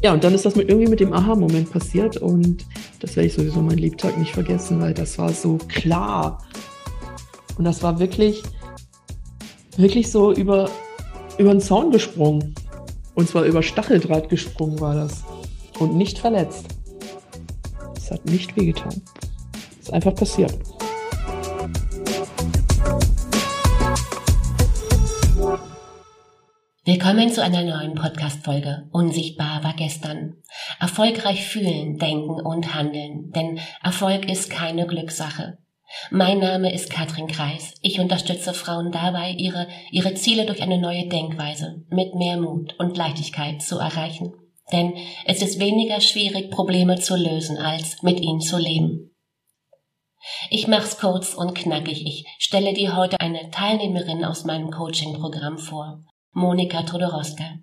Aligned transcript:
Ja, 0.00 0.12
und 0.12 0.22
dann 0.22 0.32
ist 0.32 0.44
das 0.44 0.54
mit, 0.54 0.68
irgendwie 0.68 0.88
mit 0.88 1.00
dem 1.00 1.12
Aha-Moment 1.12 1.72
passiert 1.72 2.18
und 2.18 2.64
das 3.00 3.16
werde 3.16 3.26
ich 3.26 3.34
sowieso 3.34 3.60
meinen 3.60 3.78
Lebtag 3.78 4.16
nicht 4.16 4.32
vergessen, 4.32 4.80
weil 4.80 4.94
das 4.94 5.18
war 5.18 5.32
so 5.32 5.58
klar. 5.68 6.38
Und 7.56 7.64
das 7.64 7.82
war 7.82 7.98
wirklich, 7.98 8.42
wirklich 9.76 10.10
so 10.10 10.32
über, 10.32 10.70
über 11.36 11.50
den 11.50 11.60
Zaun 11.60 11.90
gesprungen. 11.90 12.54
Und 13.16 13.28
zwar 13.28 13.42
über 13.42 13.64
Stacheldraht 13.64 14.28
gesprungen 14.28 14.78
war 14.80 14.94
das. 14.94 15.24
Und 15.80 15.96
nicht 15.96 16.18
verletzt. 16.18 16.66
Es 17.96 18.12
hat 18.12 18.24
nicht 18.26 18.56
wehgetan. 18.56 19.02
Es 19.80 19.88
ist 19.88 19.92
einfach 19.92 20.14
passiert. 20.14 20.56
Willkommen 26.88 27.30
zu 27.30 27.42
einer 27.42 27.64
neuen 27.64 27.94
Podcast-Folge. 27.94 28.88
Unsichtbar 28.92 29.62
war 29.62 29.74
gestern. 29.74 30.36
Erfolgreich 30.80 31.44
fühlen, 31.44 31.98
denken 31.98 32.40
und 32.40 32.74
handeln. 32.74 33.30
Denn 33.32 33.60
Erfolg 33.82 34.26
ist 34.26 34.48
keine 34.48 34.86
Glückssache. 34.86 35.58
Mein 36.10 36.38
Name 36.38 36.72
ist 36.72 36.88
Katrin 36.88 37.26
Kreis. 37.26 37.74
Ich 37.82 38.00
unterstütze 38.00 38.54
Frauen 38.54 38.90
dabei, 38.90 39.32
ihre, 39.32 39.68
ihre 39.90 40.14
Ziele 40.14 40.46
durch 40.46 40.62
eine 40.62 40.78
neue 40.78 41.06
Denkweise 41.08 41.84
mit 41.90 42.14
mehr 42.14 42.38
Mut 42.38 42.74
und 42.78 42.96
Leichtigkeit 42.96 43.60
zu 43.60 43.76
erreichen. 43.76 44.32
Denn 44.72 44.94
es 45.26 45.42
ist 45.42 45.60
weniger 45.60 46.00
schwierig, 46.00 46.50
Probleme 46.50 46.98
zu 46.98 47.16
lösen, 47.16 47.58
als 47.58 48.02
mit 48.02 48.18
ihnen 48.18 48.40
zu 48.40 48.56
leben. 48.56 49.14
Ich 50.48 50.68
mach's 50.68 50.96
kurz 50.96 51.34
und 51.34 51.54
knackig. 51.54 52.06
Ich 52.06 52.24
stelle 52.38 52.72
dir 52.72 52.96
heute 52.96 53.20
eine 53.20 53.50
Teilnehmerin 53.50 54.24
aus 54.24 54.44
meinem 54.44 54.70
Coaching-Programm 54.70 55.58
vor. 55.58 56.02
Monika 56.32 56.82
Todorowska. 56.82 57.58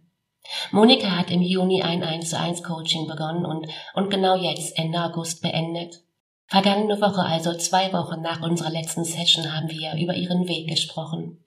Monika 0.72 1.18
hat 1.18 1.32
im 1.32 1.42
Juni 1.42 1.82
ein 1.82 2.04
1 2.04 2.30
zu 2.30 2.40
1 2.40 2.64
Coaching 2.64 3.08
begonnen 3.08 3.46
und, 3.46 3.68
und 3.94 4.10
genau 4.10 4.36
jetzt 4.36 4.78
Ende 4.78 5.04
August 5.04 5.42
beendet. 5.42 6.04
Vergangene 6.48 7.02
Woche, 7.02 7.24
also 7.24 7.54
zwei 7.56 7.92
Wochen 7.94 8.22
nach 8.22 8.42
unserer 8.42 8.70
letzten 8.70 9.04
Session, 9.04 9.56
haben 9.56 9.70
wir 9.70 9.96
über 9.96 10.16
ihren 10.16 10.48
Weg 10.48 10.70
gesprochen. 10.70 11.44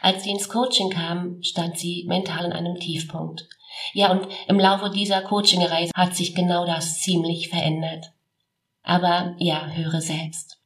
Als 0.00 0.24
sie 0.24 0.30
ins 0.30 0.48
Coaching 0.48 0.90
kam, 0.90 1.42
stand 1.42 1.78
sie 1.78 2.04
mental 2.06 2.46
in 2.46 2.52
einem 2.52 2.78
Tiefpunkt. 2.78 3.48
Ja, 3.92 4.10
und 4.10 4.26
im 4.48 4.58
Laufe 4.58 4.90
dieser 4.90 5.22
Coaching-Reise 5.22 5.92
hat 5.94 6.14
sich 6.14 6.34
genau 6.34 6.64
das 6.64 7.00
ziemlich 7.00 7.48
verändert. 7.48 8.12
Aber 8.82 9.34
ja, 9.38 9.66
höre 9.66 10.00
selbst. 10.00 10.58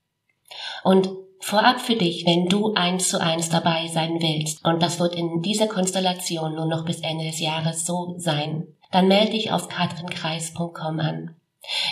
Und 0.85 1.09
Vorab 1.41 1.81
für 1.81 1.95
dich, 1.95 2.27
wenn 2.27 2.47
du 2.47 2.75
eins 2.75 3.11
zu 3.11 3.21
eins 3.21 3.49
dabei 3.49 3.87
sein 3.89 4.21
willst, 4.21 4.65
und 4.65 4.83
das 4.83 4.99
wird 4.99 5.15
in 5.15 5.41
dieser 5.41 5.69
Konstellation 5.69 6.55
nur 6.55 6.67
noch 6.67 6.85
bis 6.85 7.01
Ende 7.01 7.27
des 7.27 7.41
Jahres 7.41 7.87
so 7.87 8.15
sein, 8.19 8.67
dann 8.91 9.09
melde 9.09 9.33
dich 9.33 9.53
auf 9.53 9.69
katrinkreis.com 9.69 11.01
an. 11.01 11.37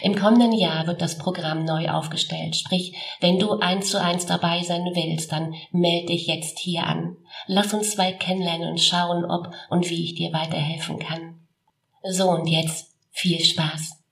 Im 0.03 0.17
kommenden 0.17 0.53
Jahr 0.53 0.87
wird 0.87 1.03
das 1.03 1.19
Programm 1.19 1.65
neu 1.65 1.89
aufgestellt, 1.91 2.57
sprich, 2.57 2.97
wenn 3.21 3.39
du 3.39 3.59
eins 3.61 3.91
zu 3.91 4.01
eins 4.01 4.27
dabei 4.27 4.63
sein 4.63 4.91
willst, 4.95 5.33
dann 5.33 5.55
melde 5.71 6.07
dich 6.07 6.27
jetzt 6.27 6.59
hier 6.59 6.87
an. 6.87 7.17
Lass 7.47 7.75
uns 7.75 7.93
zwei 7.93 8.13
kennenlernen 8.13 8.71
und 8.71 8.81
schauen, 8.81 9.25
ob 9.25 9.53
und 9.69 9.89
wie 9.91 10.05
ich 10.05 10.15
dir 10.15 10.33
weiterhelfen 10.33 10.99
kann. 10.99 11.41
So 12.03 12.31
und 12.31 12.47
jetzt 12.47 12.95
viel 13.11 13.45
Spaß. 13.45 14.03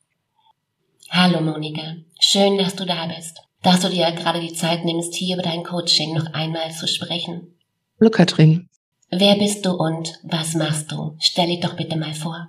Hallo 1.10 1.40
Monika, 1.40 1.94
schön, 2.20 2.58
dass 2.58 2.76
du 2.76 2.84
da 2.84 3.06
bist 3.06 3.44
dass 3.64 3.80
du 3.80 3.88
dir 3.88 4.12
gerade 4.12 4.40
die 4.40 4.52
Zeit 4.52 4.84
nimmst, 4.84 5.14
hier 5.14 5.36
über 5.36 5.42
dein 5.42 5.64
Coaching 5.64 6.14
noch 6.14 6.32
einmal 6.34 6.70
zu 6.70 6.86
sprechen. 6.86 7.56
Hallo 7.98 8.10
Katrin. 8.10 8.68
Wer 9.10 9.36
bist 9.36 9.64
du 9.64 9.70
und 9.70 10.20
was 10.22 10.54
machst 10.54 10.92
du? 10.92 11.16
Stell 11.18 11.46
dich 11.46 11.60
doch 11.60 11.74
bitte 11.74 11.96
mal 11.96 12.12
vor. 12.12 12.48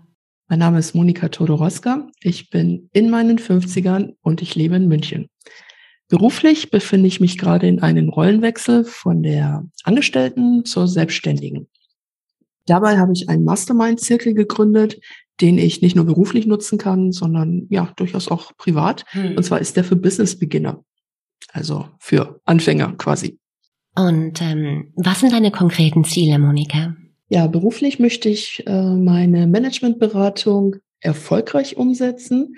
Mein 0.50 0.60
Name 0.60 0.78
ist 0.78 0.94
Monika 0.94 1.30
Todoroska. 1.30 2.10
Ich 2.22 2.50
bin 2.50 2.90
in 2.92 3.10
meinen 3.10 3.40
50ern 3.40 4.16
und 4.22 4.42
ich 4.42 4.56
lebe 4.56 4.76
in 4.76 4.90
München. 4.90 5.30
Beruflich 6.10 6.70
befinde 6.70 7.08
ich 7.08 7.22
mich 7.22 7.38
gerade 7.38 7.68
in 7.68 7.82
einem 7.82 8.10
Rollenwechsel 8.10 8.84
von 8.84 9.24
der 9.24 9.64
Angestellten 9.86 10.66
zur 10.66 10.88
Selbstständigen. 10.88 11.68
Dabei 12.66 12.98
habe 12.98 13.14
ich 13.14 13.30
einen 13.30 13.46
Mastermind-Zirkel 13.46 14.34
gegründet, 14.34 15.00
den 15.40 15.58
ich 15.58 15.82
nicht 15.82 15.96
nur 15.96 16.06
beruflich 16.06 16.46
nutzen 16.46 16.78
kann, 16.78 17.14
sondern 17.14 17.68
ja 17.70 17.92
durchaus 17.96 18.28
auch 18.28 18.52
privat. 18.58 19.06
Hm. 19.12 19.38
Und 19.38 19.44
zwar 19.44 19.62
ist 19.62 19.78
der 19.78 19.84
für 19.84 19.96
Business 19.96 20.38
Beginner. 20.38 20.84
Also 21.52 21.88
für 22.00 22.42
Anfänger 22.46 22.94
quasi. 22.98 23.40
Und 23.96 24.42
ähm, 24.42 24.94
was 24.96 25.22
sind 25.22 25.32
deine 25.32 25.52
konkreten 25.52 26.04
Ziele, 26.04 26.38
Monika? 26.38 26.96
Ja, 27.30 27.48
beruflich 27.48 27.98
möchte 27.98 28.30
ich 28.30 28.64
äh, 28.68 28.84
meine 28.84 29.48
Managementberatung 29.48 30.76
erfolgreich 31.00 31.78
umsetzen. 31.78 32.56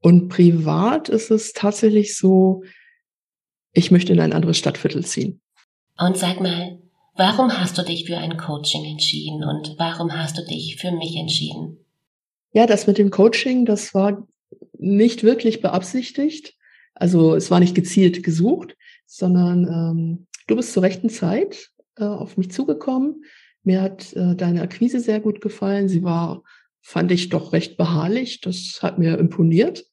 Und 0.00 0.28
privat 0.28 1.08
ist 1.08 1.30
es 1.30 1.52
tatsächlich 1.52 2.16
so, 2.16 2.62
ich 3.72 3.90
möchte 3.90 4.12
in 4.12 4.20
ein 4.20 4.32
anderes 4.32 4.58
Stadtviertel 4.58 5.04
ziehen. 5.04 5.40
Und 5.98 6.16
sag 6.16 6.40
mal, 6.40 6.80
warum 7.14 7.52
hast 7.52 7.78
du 7.78 7.82
dich 7.82 8.06
für 8.06 8.18
ein 8.18 8.36
Coaching 8.36 8.84
entschieden 8.84 9.44
und 9.44 9.76
warum 9.78 10.12
hast 10.12 10.38
du 10.38 10.44
dich 10.44 10.76
für 10.76 10.90
mich 10.90 11.16
entschieden? 11.16 11.78
Ja, 12.52 12.66
das 12.66 12.86
mit 12.86 12.98
dem 12.98 13.10
Coaching, 13.10 13.64
das 13.64 13.94
war 13.94 14.26
nicht 14.78 15.22
wirklich 15.22 15.60
beabsichtigt. 15.60 16.54
Also 16.94 17.34
es 17.34 17.50
war 17.50 17.60
nicht 17.60 17.74
gezielt 17.74 18.22
gesucht, 18.22 18.76
sondern 19.06 19.66
ähm, 19.66 20.26
du 20.46 20.56
bist 20.56 20.72
zur 20.72 20.82
rechten 20.82 21.10
Zeit 21.10 21.70
äh, 21.96 22.04
auf 22.04 22.36
mich 22.36 22.50
zugekommen. 22.50 23.24
Mir 23.64 23.82
hat 23.82 24.12
äh, 24.14 24.34
deine 24.34 24.62
Akquise 24.62 25.00
sehr 25.00 25.20
gut 25.20 25.40
gefallen. 25.40 25.88
Sie 25.88 26.02
war, 26.02 26.42
fand 26.80 27.12
ich 27.12 27.28
doch 27.28 27.52
recht 27.52 27.76
beharrlich. 27.76 28.40
Das 28.40 28.80
hat 28.82 28.98
mir 28.98 29.18
imponiert. 29.18 29.84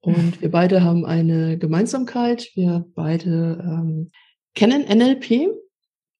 Und 0.00 0.40
wir 0.42 0.50
beide 0.50 0.82
haben 0.82 1.06
eine 1.06 1.58
Gemeinsamkeit. 1.58 2.50
Wir 2.54 2.86
beide 2.94 3.58
ähm, 3.62 4.10
kennen 4.54 4.82
NLP. 4.82 5.50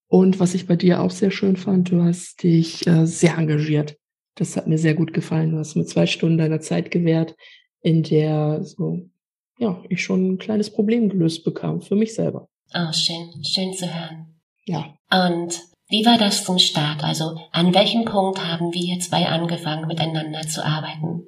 Und 0.09 0.39
was 0.39 0.55
ich 0.55 0.67
bei 0.67 0.77
dir 0.77 1.01
auch 1.01 1.11
sehr 1.11 1.31
schön 1.31 1.57
fand, 1.57 1.91
du 1.91 2.03
hast 2.03 2.43
dich 2.43 2.87
äh, 2.87 3.07
sehr 3.07 3.37
engagiert. 3.37 3.97
Das 4.37 4.57
hat 4.57 4.67
mir 4.67 4.79
sehr 4.79 4.95
gut 4.95 5.13
gefallen. 5.13 5.53
Du 5.53 5.59
hast 5.59 5.75
mir 5.75 5.87
zwei 5.87 6.07
Stunden 6.07 6.39
deiner 6.39 6.61
Zeit 6.61 6.91
gewährt, 6.91 7.35
in 7.83 8.03
der 8.03 8.63
so 8.63 9.09
ja, 9.59 9.83
ich 9.89 10.03
schon 10.03 10.33
ein 10.33 10.39
kleines 10.39 10.71
Problem 10.71 11.09
gelöst 11.09 11.45
bekam 11.45 11.81
für 11.81 11.97
mich 11.97 12.15
selber. 12.15 12.49
Oh, 12.75 12.93
schön, 12.93 13.45
schön 13.45 13.73
zu 13.73 13.87
hören. 13.87 14.41
Ja. 14.67 14.95
Und 15.11 15.63
wie 15.89 16.05
war 16.05 16.19
das 16.19 16.45
zum 16.45 16.59
Start? 16.59 17.05
Also 17.05 17.39
an 17.53 17.73
welchem 17.75 18.05
Punkt 18.05 18.45
haben 18.45 18.75
wir 18.75 18.99
zwei 18.99 19.27
angefangen, 19.27 19.87
miteinander 19.87 20.43
zu 20.43 20.65
arbeiten? 20.65 21.27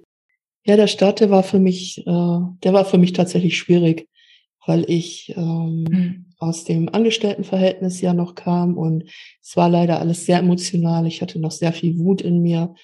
Ja, 0.64 0.76
der 0.76 0.88
Start, 0.88 1.20
der 1.20 1.30
war 1.30 1.44
für 1.44 1.60
mich, 1.60 1.98
äh, 2.06 2.40
der 2.62 2.72
war 2.72 2.84
für 2.84 2.98
mich 2.98 3.12
tatsächlich 3.12 3.56
schwierig, 3.56 4.08
weil 4.66 4.84
ich 4.90 5.32
ähm, 5.36 5.86
hm. 5.88 6.26
aus 6.38 6.64
dem 6.64 6.92
Angestelltenverhältnis 6.92 8.00
ja 8.00 8.12
noch 8.12 8.34
kam 8.34 8.76
und 8.76 9.04
es 9.40 9.56
war 9.56 9.70
leider 9.70 10.00
alles 10.00 10.26
sehr 10.26 10.40
emotional. 10.40 11.06
Ich 11.06 11.22
hatte 11.22 11.38
noch 11.38 11.52
sehr 11.52 11.72
viel 11.72 11.98
Wut 11.98 12.20
in 12.20 12.42
mir 12.42 12.74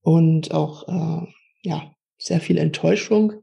und 0.00 0.52
auch 0.52 0.88
äh, 0.88 1.26
ja 1.62 1.92
sehr 2.16 2.40
viel 2.40 2.58
Enttäuschung. 2.58 3.34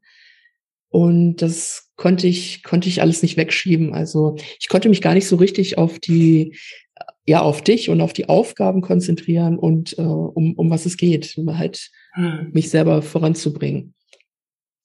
Und 0.95 1.41
das 1.41 1.91
konnte 1.97 2.25
ich, 2.25 2.63
konnte 2.63 2.87
ich 2.87 3.01
alles 3.01 3.21
nicht 3.21 3.35
wegschieben. 3.35 3.93
Also 3.93 4.37
ich 4.61 4.69
konnte 4.69 4.87
mich 4.87 5.01
gar 5.01 5.13
nicht 5.13 5.27
so 5.27 5.35
richtig 5.35 5.77
auf 5.77 5.99
die, 5.99 6.55
ja, 7.25 7.41
auf 7.41 7.61
dich 7.61 7.89
und 7.89 7.99
auf 7.99 8.13
die 8.13 8.29
Aufgaben 8.29 8.79
konzentrieren 8.79 9.59
und 9.59 9.99
äh, 9.99 10.01
um, 10.01 10.53
um 10.53 10.69
was 10.69 10.85
es 10.85 10.95
geht, 10.95 11.37
um 11.37 11.57
halt 11.57 11.91
hm. 12.13 12.51
mich 12.53 12.69
selber 12.69 13.01
voranzubringen. 13.01 13.93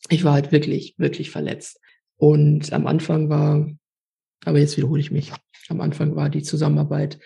Ich 0.09 0.25
war 0.25 0.33
halt 0.33 0.51
wirklich, 0.51 0.97
wirklich 0.99 1.31
verletzt. 1.31 1.79
Und 2.17 2.73
am 2.73 2.89
Anfang 2.89 3.29
war, 3.29 3.71
aber 4.45 4.59
jetzt 4.59 4.77
wiederhole 4.77 5.01
ich 5.01 5.13
mich, 5.13 5.31
am 5.69 5.81
Anfang 5.81 6.17
war 6.17 6.29
die 6.29 6.43
Zusammenarbeit 6.43 7.21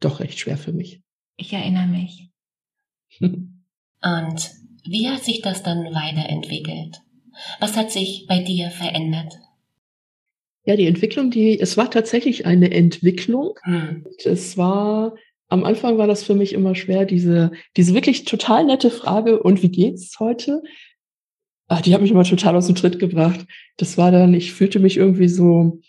doch 0.00 0.18
recht 0.18 0.40
schwer 0.40 0.58
für 0.58 0.72
mich. 0.72 1.00
Ich 1.36 1.52
erinnere 1.52 1.86
mich. 1.86 2.28
und 3.20 4.50
wie 4.84 5.08
hat 5.08 5.22
sich 5.22 5.42
das 5.42 5.62
dann 5.62 5.84
weiterentwickelt? 5.94 7.05
Was 7.60 7.76
hat 7.76 7.90
sich 7.90 8.26
bei 8.28 8.40
dir 8.40 8.70
verändert? 8.70 9.38
Ja, 10.66 10.74
die 10.74 10.86
Entwicklung, 10.86 11.30
die, 11.30 11.60
es 11.60 11.76
war 11.76 11.90
tatsächlich 11.90 12.44
eine 12.44 12.72
Entwicklung. 12.72 13.54
Hm. 13.62 14.04
Es 14.24 14.58
war, 14.58 15.14
am 15.48 15.62
Anfang 15.64 15.96
war 15.96 16.08
das 16.08 16.24
für 16.24 16.34
mich 16.34 16.52
immer 16.52 16.74
schwer, 16.74 17.04
diese, 17.04 17.52
diese 17.76 17.94
wirklich 17.94 18.24
total 18.24 18.64
nette 18.64 18.90
Frage, 18.90 19.40
und 19.40 19.62
wie 19.62 19.68
geht's 19.68 20.18
heute? 20.18 20.62
Ah, 21.68 21.80
die 21.80 21.94
hat 21.94 22.00
mich 22.00 22.10
immer 22.10 22.24
total 22.24 22.56
aus 22.56 22.66
dem 22.66 22.74
Tritt 22.74 22.98
gebracht. 22.98 23.46
Das 23.76 23.96
war 23.96 24.10
dann, 24.10 24.34
ich 24.34 24.52
fühlte 24.52 24.80
mich 24.80 24.96
irgendwie 24.96 25.28
so, 25.28 25.80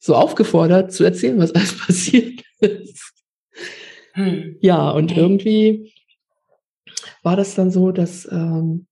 so 0.00 0.16
aufgefordert 0.16 0.92
zu 0.92 1.04
erzählen, 1.04 1.38
was 1.38 1.52
alles 1.52 1.78
passiert 1.86 2.42
ist. 2.60 3.12
Hm. 4.14 4.56
Ja, 4.60 4.90
und 4.90 5.12
okay. 5.12 5.20
irgendwie 5.20 5.92
war 7.22 7.36
das 7.36 7.54
dann 7.54 7.70
so, 7.70 7.92
dass 7.92 8.28
ähm, 8.32 8.87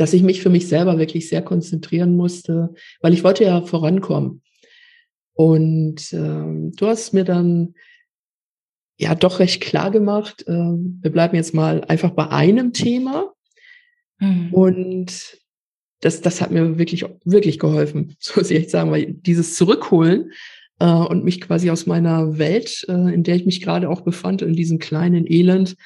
dass 0.00 0.14
ich 0.14 0.22
mich 0.22 0.40
für 0.40 0.48
mich 0.48 0.66
selber 0.66 0.98
wirklich 0.98 1.28
sehr 1.28 1.42
konzentrieren 1.42 2.16
musste, 2.16 2.72
weil 3.02 3.12
ich 3.12 3.22
wollte 3.22 3.44
ja 3.44 3.60
vorankommen. 3.60 4.40
Und 5.34 6.10
ähm, 6.14 6.72
du 6.74 6.86
hast 6.86 7.12
mir 7.12 7.24
dann 7.24 7.74
ja 8.98 9.14
doch 9.14 9.40
recht 9.40 9.60
klar 9.60 9.90
gemacht, 9.90 10.42
äh, 10.46 10.52
wir 10.52 11.12
bleiben 11.12 11.36
jetzt 11.36 11.52
mal 11.52 11.84
einfach 11.84 12.12
bei 12.12 12.28
einem 12.30 12.72
Thema. 12.72 13.34
Mhm. 14.20 14.54
Und 14.54 15.38
das, 16.00 16.22
das 16.22 16.40
hat 16.40 16.50
mir 16.50 16.78
wirklich, 16.78 17.04
wirklich 17.26 17.58
geholfen, 17.58 18.16
so 18.20 18.40
muss 18.40 18.50
ich 18.50 18.56
echt 18.56 18.70
sagen, 18.70 18.90
weil 18.90 19.12
dieses 19.12 19.54
Zurückholen 19.54 20.32
äh, 20.78 20.86
und 20.86 21.24
mich 21.24 21.42
quasi 21.42 21.68
aus 21.68 21.84
meiner 21.84 22.38
Welt, 22.38 22.86
äh, 22.88 23.12
in 23.12 23.22
der 23.22 23.36
ich 23.36 23.44
mich 23.44 23.60
gerade 23.60 23.90
auch 23.90 24.00
befand, 24.00 24.40
in 24.40 24.54
diesem 24.54 24.78
kleinen 24.78 25.30
Elend, 25.30 25.76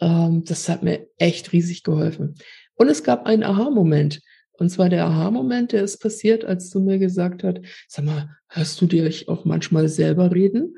äh, 0.00 0.28
das 0.44 0.68
hat 0.68 0.82
mir 0.82 1.06
echt 1.16 1.52
riesig 1.52 1.82
geholfen. 1.82 2.34
Und 2.76 2.88
es 2.88 3.04
gab 3.04 3.26
einen 3.26 3.42
Aha-Moment. 3.42 4.20
Und 4.52 4.70
zwar 4.70 4.88
der 4.88 5.06
Aha-Moment, 5.06 5.72
der 5.72 5.82
ist 5.82 5.98
passiert, 5.98 6.44
als 6.44 6.70
du 6.70 6.80
mir 6.80 6.98
gesagt 6.98 7.42
hast, 7.42 7.58
sag 7.88 8.04
mal, 8.04 8.36
hörst 8.48 8.80
du 8.80 8.86
dich 8.86 9.28
auch 9.28 9.44
manchmal 9.44 9.88
selber 9.88 10.32
reden? 10.32 10.76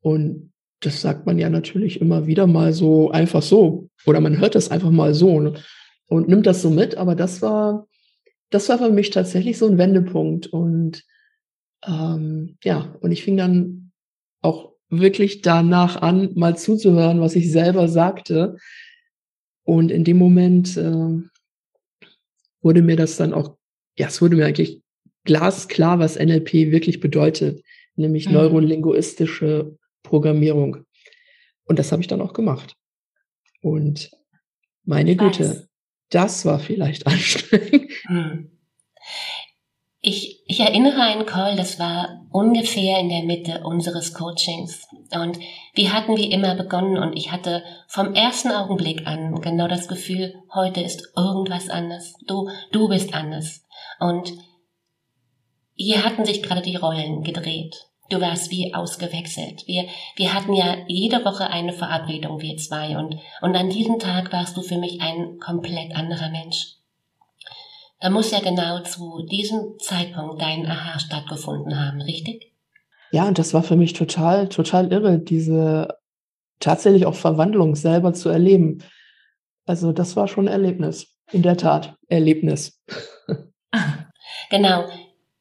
Und 0.00 0.52
das 0.80 1.00
sagt 1.00 1.26
man 1.26 1.38
ja 1.38 1.48
natürlich 1.48 2.00
immer 2.00 2.26
wieder 2.26 2.46
mal 2.46 2.72
so 2.72 3.10
einfach 3.10 3.42
so. 3.42 3.88
Oder 4.06 4.20
man 4.20 4.38
hört 4.38 4.54
das 4.54 4.70
einfach 4.70 4.90
mal 4.90 5.14
so 5.14 5.30
und, 5.30 5.64
und 6.06 6.28
nimmt 6.28 6.46
das 6.46 6.62
so 6.62 6.70
mit. 6.70 6.96
Aber 6.96 7.14
das 7.14 7.42
war, 7.42 7.86
das 8.50 8.68
war 8.68 8.78
für 8.78 8.90
mich 8.90 9.10
tatsächlich 9.10 9.56
so 9.58 9.66
ein 9.66 9.78
Wendepunkt. 9.78 10.48
Und 10.48 11.04
ähm, 11.86 12.56
ja, 12.62 12.96
und 13.00 13.12
ich 13.12 13.22
fing 13.22 13.36
dann 13.36 13.92
auch 14.42 14.72
wirklich 14.88 15.42
danach 15.42 16.02
an, 16.02 16.30
mal 16.34 16.56
zuzuhören, 16.56 17.20
was 17.20 17.36
ich 17.36 17.50
selber 17.50 17.88
sagte. 17.88 18.56
Und 19.66 19.90
in 19.90 20.04
dem 20.04 20.16
Moment 20.16 20.76
äh, 20.76 22.06
wurde 22.62 22.82
mir 22.82 22.96
das 22.96 23.16
dann 23.16 23.34
auch, 23.34 23.56
ja, 23.98 24.06
es 24.06 24.22
wurde 24.22 24.36
mir 24.36 24.46
eigentlich 24.46 24.80
glasklar, 25.24 25.98
was 25.98 26.16
NLP 26.16 26.70
wirklich 26.70 27.00
bedeutet, 27.00 27.64
nämlich 27.96 28.28
mhm. 28.28 28.34
neurolinguistische 28.34 29.76
Programmierung. 30.04 30.84
Und 31.64 31.80
das 31.80 31.90
habe 31.90 32.00
ich 32.00 32.06
dann 32.06 32.20
auch 32.20 32.32
gemacht. 32.32 32.76
Und 33.60 34.12
meine 34.84 35.16
Güte, 35.16 35.68
das 36.10 36.44
war 36.44 36.60
vielleicht 36.60 37.06
anstrengend. 37.08 37.90
Mhm. 38.08 38.55
Ich, 40.08 40.40
ich 40.46 40.60
erinnere 40.60 41.02
einen 41.02 41.26
Call, 41.26 41.56
das 41.56 41.80
war 41.80 42.24
ungefähr 42.30 43.00
in 43.00 43.08
der 43.08 43.24
Mitte 43.24 43.64
unseres 43.64 44.14
Coachings. 44.14 44.86
Und 45.10 45.36
wir 45.74 45.92
hatten 45.92 46.16
wie 46.16 46.30
immer 46.30 46.54
begonnen 46.54 46.96
und 46.96 47.14
ich 47.16 47.32
hatte 47.32 47.64
vom 47.88 48.14
ersten 48.14 48.52
Augenblick 48.52 49.04
an 49.04 49.40
genau 49.40 49.66
das 49.66 49.88
Gefühl, 49.88 50.32
heute 50.54 50.80
ist 50.80 51.12
irgendwas 51.16 51.68
anders. 51.70 52.14
Du, 52.28 52.48
du 52.70 52.86
bist 52.86 53.14
anders. 53.14 53.66
Und 53.98 54.32
hier 55.74 56.04
hatten 56.04 56.24
sich 56.24 56.40
gerade 56.40 56.62
die 56.62 56.76
Rollen 56.76 57.24
gedreht. 57.24 57.74
Du 58.08 58.20
warst 58.20 58.52
wie 58.52 58.74
ausgewechselt. 58.74 59.66
Wir, 59.66 59.86
wir 60.14 60.34
hatten 60.34 60.52
ja 60.52 60.76
jede 60.86 61.24
Woche 61.24 61.50
eine 61.50 61.72
Verabredung, 61.72 62.40
wir 62.40 62.56
zwei, 62.58 62.96
und, 62.96 63.16
und 63.40 63.56
an 63.56 63.70
diesem 63.70 63.98
Tag 63.98 64.32
warst 64.32 64.56
du 64.56 64.62
für 64.62 64.78
mich 64.78 65.00
ein 65.00 65.40
komplett 65.40 65.96
anderer 65.96 66.30
Mensch. 66.30 66.76
Da 68.00 68.10
muss 68.10 68.30
ja 68.30 68.40
genau 68.40 68.80
zu 68.80 69.26
diesem 69.30 69.78
Zeitpunkt 69.78 70.40
dein 70.40 70.66
Aha 70.66 70.98
stattgefunden 70.98 71.78
haben, 71.78 72.00
richtig? 72.02 72.52
Ja, 73.10 73.26
und 73.26 73.38
das 73.38 73.54
war 73.54 73.62
für 73.62 73.76
mich 73.76 73.94
total, 73.94 74.48
total 74.48 74.92
irre, 74.92 75.18
diese 75.18 75.96
tatsächlich 76.60 77.06
auch 77.06 77.14
Verwandlung 77.14 77.74
selber 77.74 78.12
zu 78.12 78.28
erleben. 78.28 78.82
Also 79.64 79.92
das 79.92 80.16
war 80.16 80.28
schon 80.28 80.48
ein 80.48 80.52
Erlebnis. 80.52 81.16
In 81.32 81.42
der 81.42 81.56
Tat, 81.56 81.96
Erlebnis. 82.08 82.80
genau. 84.50 84.84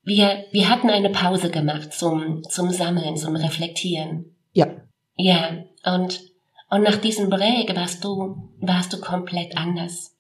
Wir, 0.03 0.45
wir 0.51 0.69
hatten 0.69 0.89
eine 0.89 1.09
Pause 1.09 1.49
gemacht 1.49 1.93
zum, 1.93 2.43
zum 2.43 2.71
Sammeln, 2.71 3.17
zum 3.17 3.35
Reflektieren. 3.35 4.35
Ja. 4.53 4.67
Ja, 5.15 5.63
und, 5.85 6.21
und 6.69 6.83
nach 6.83 6.97
diesem 6.97 7.29
Break 7.29 7.75
warst 7.75 8.03
du, 8.03 8.49
warst 8.59 8.93
du 8.93 8.99
komplett 8.99 9.57
anders. 9.57 10.14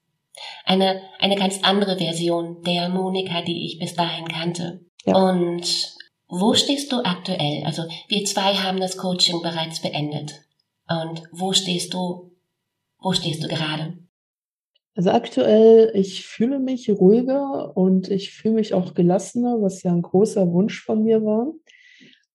Eine, 0.65 1.01
eine 1.19 1.35
ganz 1.35 1.59
andere 1.63 1.97
Version 1.97 2.61
der 2.63 2.89
Monika, 2.89 3.41
die 3.41 3.65
ich 3.65 3.79
bis 3.79 3.95
dahin 3.95 4.27
kannte. 4.27 4.81
Ja. 5.05 5.15
Und 5.15 5.95
wo 6.27 6.53
stehst 6.53 6.91
du 6.91 6.97
aktuell? 7.03 7.63
Also 7.65 7.83
wir 8.07 8.25
zwei 8.25 8.55
haben 8.55 8.79
das 8.79 8.97
Coaching 8.97 9.41
bereits 9.41 9.81
beendet. 9.81 10.41
Und 10.87 11.23
wo 11.31 11.53
stehst 11.53 11.93
du, 11.93 12.31
wo 12.99 13.13
stehst 13.13 13.43
du 13.43 13.47
gerade? 13.47 13.97
Also 14.95 15.11
aktuell, 15.11 15.91
ich 15.93 16.25
fühle 16.25 16.59
mich 16.59 16.89
ruhiger 16.89 17.75
und 17.75 18.09
ich 18.09 18.31
fühle 18.31 18.55
mich 18.55 18.73
auch 18.73 18.93
gelassener, 18.93 19.61
was 19.61 19.83
ja 19.83 19.91
ein 19.91 20.01
großer 20.01 20.51
Wunsch 20.51 20.81
von 20.81 21.03
mir 21.03 21.23
war. 21.23 21.53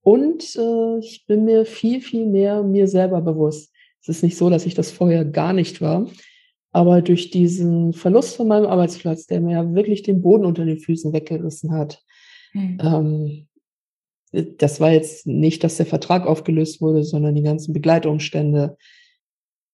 Und 0.03 0.57
äh, 0.57 0.99
ich 0.99 1.25
bin 1.27 1.45
mir 1.45 1.65
viel, 1.65 2.01
viel 2.01 2.27
mehr 2.27 2.63
mir 2.63 2.87
selber 2.87 3.23
bewusst. 3.23 3.73
Es 4.03 4.09
ist 4.09 4.23
nicht 4.23 4.37
so, 4.37 4.51
dass 4.51 4.67
ich 4.67 4.75
das 4.75 4.91
vorher 4.91 5.25
gar 5.25 5.53
nicht 5.53 5.81
war. 5.81 6.07
Aber 6.73 7.03
durch 7.03 7.31
diesen 7.31 7.93
Verlust 7.93 8.37
von 8.37 8.49
meinem 8.49 8.67
Arbeitsplatz, 8.67 9.27
der 9.27 9.41
mir 9.41 9.53
ja 9.53 9.75
wirklich 9.75 10.03
den 10.03 10.23
Boden 10.23 10.45
unter 10.45 10.65
den 10.65 10.79
Füßen 10.79 11.13
weggerissen 11.13 11.73
hat, 11.73 12.03
mhm. 12.53 12.79
ähm, 12.83 13.47
das 14.59 14.79
war 14.79 14.93
jetzt 14.93 15.27
nicht, 15.27 15.65
dass 15.65 15.77
der 15.77 15.87
Vertrag 15.87 16.27
aufgelöst 16.27 16.81
wurde, 16.81 17.03
sondern 17.03 17.35
die 17.35 17.43
ganzen 17.43 17.73
Begleitumstände. 17.73 18.77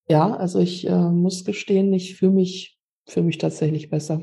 Ja, 0.08 0.34
also 0.34 0.60
ich 0.60 0.87
äh, 0.87 1.10
muss 1.10 1.44
gestehen, 1.44 1.93
ich 1.93 2.16
fühle 2.16 2.32
mich, 2.32 2.78
fühle 3.06 3.26
mich 3.26 3.37
tatsächlich 3.37 3.90
besser. 3.90 4.22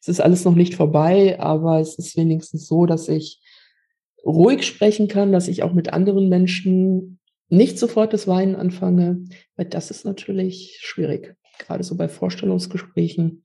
Es 0.00 0.08
ist 0.08 0.20
alles 0.20 0.44
noch 0.44 0.56
nicht 0.56 0.74
vorbei, 0.74 1.38
aber 1.38 1.78
es 1.78 1.96
ist 1.96 2.16
wenigstens 2.16 2.66
so, 2.66 2.84
dass 2.84 3.08
ich 3.08 3.40
ruhig 4.26 4.66
sprechen 4.66 5.06
kann, 5.06 5.30
dass 5.30 5.46
ich 5.46 5.62
auch 5.62 5.72
mit 5.72 5.92
anderen 5.92 6.28
Menschen 6.28 7.20
nicht 7.48 7.78
sofort 7.78 8.12
das 8.12 8.26
Weinen 8.26 8.56
anfange, 8.56 9.24
weil 9.56 9.66
das 9.66 9.90
ist 9.90 10.04
natürlich 10.04 10.78
schwierig 10.80 11.36
gerade 11.60 11.84
so 11.84 11.96
bei 11.96 12.08
Vorstellungsgesprächen. 12.08 13.44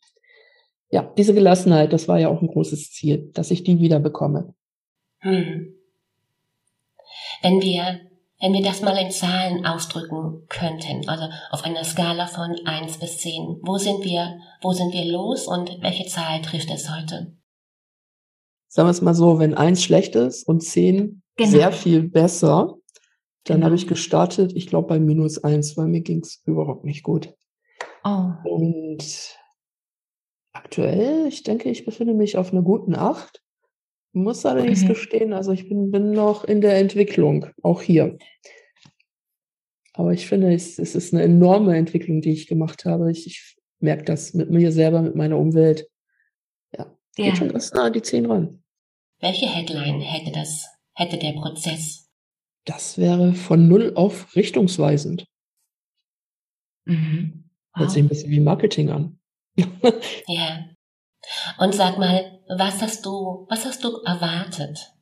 Ja, 0.90 1.12
diese 1.18 1.34
Gelassenheit, 1.34 1.94
das 1.94 2.08
war 2.08 2.20
ja 2.20 2.30
auch 2.30 2.42
ein 2.42 2.48
großes 2.48 2.92
Ziel, 2.92 3.30
dass 3.34 3.52
ich 3.52 3.64
die 3.64 3.80
wieder 3.80 4.00
bekomme. 4.00 4.54
Hm. 5.20 5.74
Wenn 7.42 7.62
wir, 7.62 8.02
wenn 8.40 8.54
wir 8.54 8.62
das 8.62 8.82
mal 8.82 8.98
in 8.98 9.12
Zahlen 9.12 9.66
ausdrücken 9.66 10.46
könnten, 10.50 11.08
also 11.08 11.26
auf 11.52 11.64
einer 11.64 11.84
Skala 11.84 12.28
von 12.28 12.56
eins 12.66 13.00
bis 13.00 13.18
zehn, 13.18 13.60
wo 13.62 13.78
sind 13.78 14.04
wir, 14.04 14.40
wo 14.62 14.74
sind 14.74 14.94
wir 14.94 15.06
los 15.06 15.48
und 15.48 15.82
welche 15.82 16.06
Zahl 16.06 16.42
trifft 16.42 16.70
es 16.72 16.90
heute? 16.90 17.36
Sagen 18.68 18.88
wir 18.88 18.92
es 18.92 19.02
mal 19.02 19.16
so, 19.16 19.40
wenn 19.40 19.54
eins 19.54 19.84
schlecht 19.84 20.16
ist 20.16 20.48
und 20.48 20.62
zehn 20.62 21.22
genau. 21.38 21.50
sehr 21.50 21.72
viel 21.72 22.04
besser, 22.04 22.76
dann 23.46 23.58
genau. 23.58 23.66
habe 23.66 23.76
ich 23.76 23.88
gestartet, 23.88 24.54
ich 24.56 24.68
glaube 24.68 24.88
bei 24.88 25.00
minus 25.00 25.44
eins, 25.44 25.78
weil 25.78 25.88
mir 25.88 26.02
ging 26.02 26.22
es 26.22 26.42
überhaupt 26.46 26.84
nicht 26.84 27.04
gut. 27.04 27.34
Oh. 28.06 28.34
Und 28.44 29.40
aktuell, 30.54 31.28
ich 31.28 31.42
denke, 31.42 31.70
ich 31.70 31.86
befinde 31.86 32.14
mich 32.14 32.38
auf 32.38 32.52
einer 32.52 32.62
guten 32.62 32.96
Acht. 32.96 33.42
Muss 34.14 34.46
allerdings 34.46 34.84
okay. 34.84 34.94
gestehen, 34.94 35.34
also 35.34 35.52
ich 35.52 35.68
bin, 35.68 35.92
bin 35.92 36.12
noch 36.12 36.46
in 36.46 36.62
der 36.62 36.78
Entwicklung, 36.78 37.48
auch 37.64 37.82
hier. 37.82 38.18
Aber 39.94 40.14
ich 40.14 40.28
finde, 40.28 40.54
es, 40.54 40.78
es 40.78 40.96
ist 40.96 41.14
eine 41.14 41.24
enorme 41.24 41.76
Entwicklung, 41.76 42.22
die 42.22 42.32
ich 42.32 42.48
gemacht 42.48 42.86
habe. 42.86 43.12
Ich, 43.12 43.26
ich 43.26 43.58
merke 43.80 44.06
das 44.06 44.34
mit 44.34 44.52
mir 44.52 44.72
selber, 44.72 45.02
mit 45.02 45.16
meiner 45.16 45.38
Umwelt. 45.38 45.90
Ja, 46.78 46.96
ja. 47.18 47.26
geht 47.26 47.38
schon 47.38 47.50
ganz 47.50 47.74
nah 47.74 47.86
an 47.86 47.94
die 47.94 48.02
Zehn 48.02 48.26
ran. 48.26 48.64
Welche 49.20 49.48
Headline 49.48 50.00
hätte 50.00 50.32
das, 50.32 50.68
hätte 50.94 51.18
der 51.18 51.34
Prozess? 51.34 52.10
Das 52.66 52.98
wäre 52.98 53.34
von 53.34 53.68
null 53.68 53.94
auf 53.96 54.36
richtungsweisend. 54.36 55.26
Mhm. 56.86 57.45
Hört 57.76 57.92
sich 57.92 58.04
ein 58.04 58.10
bisschen 58.10 58.32
wie 58.32 58.40
Marketing 58.40 58.90
an. 58.90 59.20
ja. 60.28 60.66
Und 61.58 61.74
sag 61.74 61.98
mal, 61.98 62.40
was 62.48 62.82
hast 62.82 63.06
du, 63.06 63.46
was 63.50 63.66
hast 63.66 63.84
du 63.84 63.98
erwartet? 64.06 64.94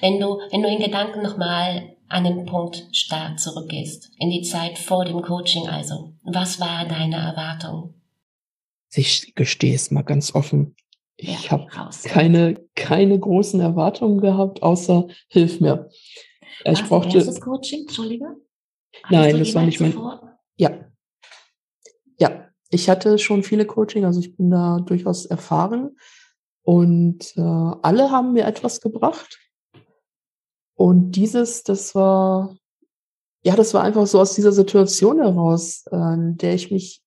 Wenn 0.00 0.18
du, 0.20 0.40
wenn 0.50 0.62
du 0.62 0.68
in 0.68 0.80
Gedanken 0.80 1.22
nochmal 1.22 1.96
an 2.08 2.24
den 2.24 2.46
Punkt 2.46 2.88
Start 2.92 3.40
zurückgehst, 3.40 4.10
in 4.18 4.30
die 4.30 4.42
Zeit 4.42 4.78
vor 4.78 5.04
dem 5.04 5.22
Coaching 5.22 5.68
also, 5.68 6.14
was 6.22 6.60
war 6.60 6.86
deine 6.86 7.16
Erwartung? 7.16 7.94
Ich 8.94 9.34
gestehe 9.34 9.74
es 9.74 9.90
mal 9.90 10.02
ganz 10.02 10.34
offen. 10.34 10.74
Ich 11.16 11.44
ja, 11.44 11.50
habe 11.50 11.66
keine, 12.04 12.54
keine 12.74 13.18
großen 13.18 13.60
Erwartungen 13.60 14.20
gehabt, 14.20 14.62
außer 14.62 15.08
hilf 15.28 15.60
mir. 15.60 15.90
Ich 16.64 16.80
Was, 16.80 16.88
brauchte. 16.88 17.16
Erstes 17.16 17.40
Coaching, 17.40 17.82
Entschuldige? 17.82 18.36
Nein, 19.10 19.38
das 19.38 19.54
war 19.54 19.62
nicht 19.62 19.80
mein. 19.80 19.92
Zuvor? 19.92 20.38
Ja, 20.56 20.86
ja, 22.18 22.48
ich 22.70 22.88
hatte 22.88 23.18
schon 23.18 23.42
viele 23.42 23.66
Coaching, 23.66 24.04
also 24.04 24.20
ich 24.20 24.36
bin 24.36 24.50
da 24.50 24.78
durchaus 24.80 25.26
erfahren. 25.26 25.96
Und 26.62 27.36
äh, 27.36 27.40
alle 27.40 28.10
haben 28.10 28.32
mir 28.32 28.44
etwas 28.44 28.80
gebracht. 28.80 29.38
Und 30.74 31.12
dieses, 31.12 31.62
das 31.62 31.94
war, 31.94 32.56
ja, 33.44 33.54
das 33.54 33.72
war 33.72 33.84
einfach 33.84 34.06
so 34.06 34.20
aus 34.20 34.34
dieser 34.34 34.52
Situation 34.52 35.18
heraus, 35.18 35.84
äh, 35.92 35.96
in 35.96 36.36
der 36.36 36.54
ich 36.54 36.70
mich, 36.70 37.02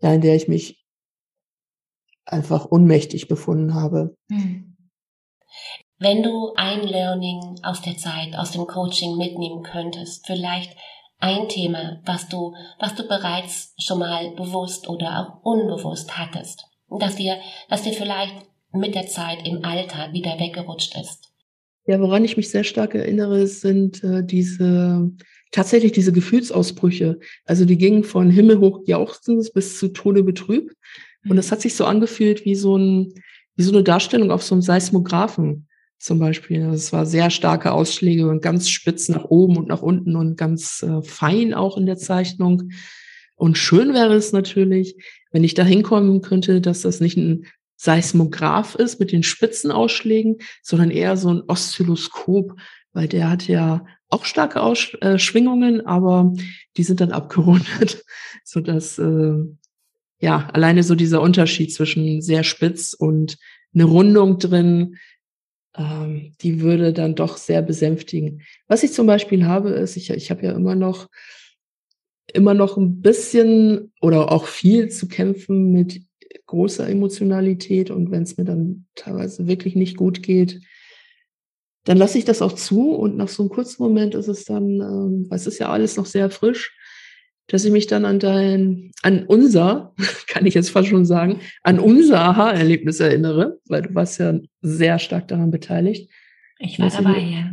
ja, 0.00 0.12
in 0.12 0.20
der 0.20 0.36
ich 0.36 0.46
mich 0.46 0.84
einfach 2.26 2.66
unmächtig 2.66 3.28
befunden 3.28 3.74
habe. 3.74 4.16
Hm. 4.30 4.76
Wenn 5.98 6.22
du 6.22 6.52
ein 6.56 6.82
Learning 6.82 7.60
aus 7.62 7.80
der 7.80 7.96
Zeit, 7.96 8.36
aus 8.36 8.50
dem 8.50 8.66
Coaching 8.66 9.16
mitnehmen 9.16 9.62
könntest, 9.62 10.26
vielleicht 10.26 10.76
ein 11.18 11.48
Thema, 11.48 12.00
was 12.04 12.28
du, 12.28 12.54
was 12.78 12.94
du 12.94 13.06
bereits 13.06 13.74
schon 13.78 13.98
mal 13.98 14.34
bewusst 14.36 14.88
oder 14.88 15.20
auch 15.20 15.44
unbewusst 15.44 16.18
hattest, 16.18 16.64
dass 17.00 17.16
dir, 17.16 17.36
dass 17.68 17.82
dir 17.82 17.92
vielleicht 17.92 18.34
mit 18.72 18.94
der 18.94 19.06
Zeit 19.06 19.46
im 19.46 19.64
Alltag 19.64 20.12
wieder 20.12 20.38
weggerutscht 20.38 20.96
ist. 21.00 21.32
Ja, 21.86 22.00
woran 22.00 22.24
ich 22.24 22.36
mich 22.36 22.50
sehr 22.50 22.64
stark 22.64 22.94
erinnere, 22.94 23.46
sind 23.46 24.02
äh, 24.02 24.24
diese 24.24 25.10
tatsächlich 25.52 25.92
diese 25.92 26.12
Gefühlsausbrüche. 26.12 27.18
Also 27.44 27.64
die 27.64 27.78
gingen 27.78 28.04
von 28.04 28.30
himmelhoch 28.30 28.80
jauchzend 28.86 29.52
bis 29.54 29.78
zu 29.78 29.88
Tode 29.88 30.22
betrübt. 30.22 30.76
Und 31.28 31.38
es 31.38 31.50
hat 31.50 31.60
sich 31.60 31.74
so 31.74 31.84
angefühlt 31.84 32.44
wie 32.44 32.54
so 32.54 32.76
ein, 32.76 33.14
wie 33.54 33.62
so 33.62 33.72
eine 33.72 33.82
Darstellung 33.82 34.30
auf 34.30 34.42
so 34.42 34.54
einem 34.54 34.62
Seismographen 34.62 35.65
zum 35.98 36.18
Beispiel. 36.18 36.62
Also 36.64 36.74
es 36.74 36.92
war 36.92 37.06
sehr 37.06 37.30
starke 37.30 37.72
Ausschläge 37.72 38.28
und 38.28 38.42
ganz 38.42 38.68
spitz 38.68 39.08
nach 39.08 39.24
oben 39.24 39.56
und 39.56 39.68
nach 39.68 39.82
unten 39.82 40.16
und 40.16 40.36
ganz 40.36 40.82
äh, 40.82 41.02
fein 41.02 41.54
auch 41.54 41.76
in 41.76 41.86
der 41.86 41.96
Zeichnung. 41.96 42.70
Und 43.34 43.58
schön 43.58 43.92
wäre 43.94 44.14
es 44.14 44.32
natürlich, 44.32 44.96
wenn 45.30 45.44
ich 45.44 45.54
da 45.54 45.64
hinkommen 45.64 46.22
könnte, 46.22 46.60
dass 46.60 46.82
das 46.82 47.00
nicht 47.00 47.16
ein 47.16 47.46
Seismograph 47.76 48.74
ist 48.74 48.98
mit 48.98 49.12
den 49.12 49.22
spitzen 49.22 49.70
Ausschlägen, 49.70 50.38
sondern 50.62 50.90
eher 50.90 51.16
so 51.16 51.28
ein 51.28 51.42
Oszilloskop, 51.46 52.58
weil 52.92 53.08
der 53.08 53.30
hat 53.30 53.46
ja 53.46 53.84
auch 54.08 54.24
starke 54.24 54.62
Aus 54.62 54.94
äh, 55.00 55.18
Schwingungen, 55.18 55.86
aber 55.86 56.32
die 56.76 56.82
sind 56.82 57.00
dann 57.00 57.12
abgerundet, 57.12 58.04
so 58.44 58.60
dass 58.60 58.98
äh, 58.98 59.34
ja 60.20 60.48
alleine 60.52 60.82
so 60.82 60.94
dieser 60.94 61.20
Unterschied 61.20 61.72
zwischen 61.74 62.22
sehr 62.22 62.44
spitz 62.44 62.94
und 62.94 63.36
eine 63.74 63.84
Rundung 63.84 64.38
drin, 64.38 64.96
ähm, 65.76 66.32
die 66.40 66.60
würde 66.60 66.92
dann 66.92 67.14
doch 67.14 67.36
sehr 67.36 67.62
besänftigen. 67.62 68.42
Was 68.68 68.82
ich 68.82 68.92
zum 68.92 69.06
Beispiel 69.06 69.46
habe, 69.46 69.70
ist, 69.70 69.96
ich, 69.96 70.10
ich 70.10 70.30
habe 70.30 70.42
ja 70.44 70.52
immer 70.52 70.74
noch 70.74 71.08
immer 72.32 72.54
noch 72.54 72.76
ein 72.76 73.00
bisschen 73.00 73.92
oder 74.00 74.32
auch 74.32 74.46
viel 74.46 74.88
zu 74.88 75.08
kämpfen 75.08 75.72
mit 75.72 76.02
großer 76.46 76.88
Emotionalität 76.88 77.90
und 77.90 78.10
wenn 78.10 78.22
es 78.22 78.36
mir 78.36 78.44
dann 78.44 78.86
teilweise 78.94 79.46
wirklich 79.46 79.74
nicht 79.74 79.96
gut 79.96 80.22
geht, 80.22 80.60
dann 81.84 81.96
lasse 81.96 82.18
ich 82.18 82.24
das 82.24 82.42
auch 82.42 82.52
zu 82.52 82.92
und 82.92 83.16
nach 83.16 83.28
so 83.28 83.42
einem 83.42 83.50
kurzen 83.50 83.82
Moment 83.82 84.14
ist 84.14 84.28
es 84.28 84.44
dann, 84.44 84.80
ähm, 84.80 85.28
es 85.30 85.46
ist 85.46 85.58
ja 85.58 85.70
alles 85.70 85.96
noch 85.96 86.06
sehr 86.06 86.30
frisch, 86.30 86.76
dass 87.48 87.64
ich 87.64 87.72
mich 87.72 87.86
dann 87.86 88.04
an 88.04 88.18
dein, 88.18 88.90
an 89.02 89.24
unser, 89.26 89.94
kann 90.26 90.46
ich 90.46 90.54
jetzt 90.54 90.70
fast 90.70 90.88
schon 90.88 91.06
sagen, 91.06 91.40
an 91.62 91.78
unser 91.78 92.20
Aha-Erlebnis 92.20 93.00
erinnere, 93.00 93.60
weil 93.66 93.82
du 93.82 93.94
warst 93.94 94.18
ja 94.18 94.38
sehr 94.62 94.98
stark 94.98 95.28
daran 95.28 95.50
beteiligt. 95.50 96.10
Ich 96.58 96.78
war 96.78 96.90
dabei, 96.90 97.18
ich, 97.18 97.30
ja. 97.32 97.52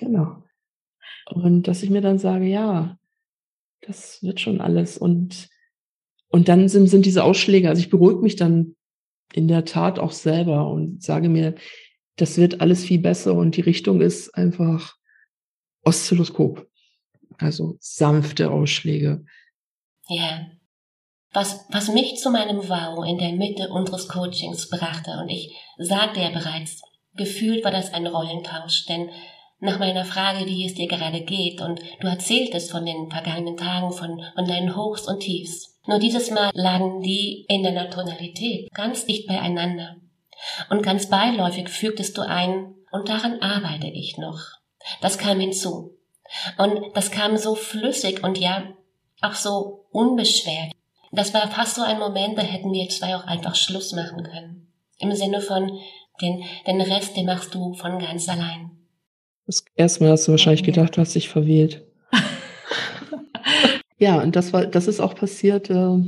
Genau. 0.00 0.44
Und 1.26 1.68
dass 1.68 1.82
ich 1.82 1.90
mir 1.90 2.00
dann 2.00 2.18
sage, 2.18 2.46
ja, 2.46 2.98
das 3.80 4.22
wird 4.22 4.40
schon 4.40 4.60
alles. 4.60 4.96
Und, 4.96 5.48
und 6.28 6.48
dann 6.48 6.68
sind, 6.68 6.88
sind 6.88 7.06
diese 7.06 7.24
Ausschläge, 7.24 7.68
also 7.68 7.80
ich 7.80 7.90
beruhige 7.90 8.20
mich 8.20 8.36
dann 8.36 8.76
in 9.32 9.48
der 9.48 9.64
Tat 9.64 9.98
auch 9.98 10.12
selber 10.12 10.70
und 10.70 11.02
sage 11.02 11.28
mir, 11.28 11.54
das 12.16 12.38
wird 12.38 12.60
alles 12.60 12.84
viel 12.84 13.00
besser 13.00 13.34
und 13.34 13.56
die 13.56 13.62
Richtung 13.62 14.00
ist 14.00 14.34
einfach 14.36 14.96
Oszilloskop. 15.82 16.68
Also 17.38 17.76
sanfte 17.80 18.50
Ausschläge. 18.50 19.24
Ja. 20.08 20.46
Was, 21.32 21.66
was 21.70 21.88
mich 21.88 22.16
zu 22.16 22.30
meinem 22.30 22.68
Wow 22.68 23.04
in 23.04 23.18
der 23.18 23.32
Mitte 23.32 23.68
unseres 23.68 24.08
Coachings 24.08 24.68
brachte, 24.70 25.10
und 25.20 25.28
ich 25.28 25.52
sagte 25.78 26.20
ja 26.20 26.30
bereits, 26.30 26.80
gefühlt 27.14 27.64
war 27.64 27.72
das 27.72 27.92
ein 27.92 28.06
Rollentausch, 28.06 28.86
denn 28.86 29.10
nach 29.58 29.78
meiner 29.78 30.04
Frage, 30.04 30.46
wie 30.46 30.66
es 30.66 30.74
dir 30.74 30.86
gerade 30.86 31.22
geht, 31.22 31.60
und 31.60 31.80
du 32.00 32.06
erzähltest 32.06 32.70
von 32.70 32.84
den 32.84 33.10
vergangenen 33.10 33.56
Tagen, 33.56 33.92
von, 33.92 34.22
von 34.34 34.46
deinen 34.46 34.76
Hochs 34.76 35.08
und 35.08 35.20
Tiefs. 35.20 35.80
Nur 35.86 35.98
dieses 35.98 36.30
Mal 36.30 36.50
lagen 36.54 37.02
die 37.02 37.46
in 37.48 37.62
der 37.62 37.90
Tonalität 37.90 38.72
ganz 38.72 39.06
dicht 39.06 39.26
beieinander. 39.26 39.96
Und 40.70 40.82
ganz 40.82 41.08
beiläufig 41.08 41.68
fügtest 41.68 42.16
du 42.18 42.22
ein, 42.22 42.74
und 42.92 43.08
daran 43.08 43.40
arbeite 43.40 43.88
ich 43.88 44.18
noch. 44.18 44.40
Das 45.00 45.18
kam 45.18 45.40
hinzu. 45.40 45.96
Und 46.58 46.94
das 46.94 47.10
kam 47.10 47.36
so 47.36 47.54
flüssig 47.54 48.22
und 48.22 48.38
ja, 48.38 48.64
auch 49.20 49.34
so 49.34 49.86
unbeschwert. 49.90 50.72
Das 51.12 51.32
war 51.32 51.48
fast 51.50 51.76
so 51.76 51.82
ein 51.82 51.98
Moment, 51.98 52.36
da 52.36 52.42
hätten 52.42 52.72
wir 52.72 52.88
zwei 52.88 53.14
auch 53.16 53.26
einfach 53.26 53.54
Schluss 53.54 53.92
machen 53.92 54.24
können. 54.24 54.66
Im 54.98 55.12
Sinne 55.12 55.40
von, 55.40 55.70
den, 56.20 56.42
den 56.66 56.80
Rest, 56.80 57.16
den 57.16 57.26
machst 57.26 57.54
du 57.54 57.74
von 57.74 57.98
ganz 57.98 58.28
allein. 58.28 58.70
Das 59.46 59.64
erste 59.76 60.04
Mal 60.04 60.12
hast 60.12 60.26
du 60.26 60.32
wahrscheinlich 60.32 60.62
gedacht, 60.62 60.96
du 60.96 61.00
hast 61.00 61.14
dich 61.14 61.28
verwählt. 61.28 61.84
ja, 63.98 64.20
und 64.20 64.36
das 64.36 64.52
war, 64.52 64.66
das 64.66 64.88
ist 64.88 65.00
auch 65.00 65.14
passiert 65.14 65.70
äh, 65.70 65.98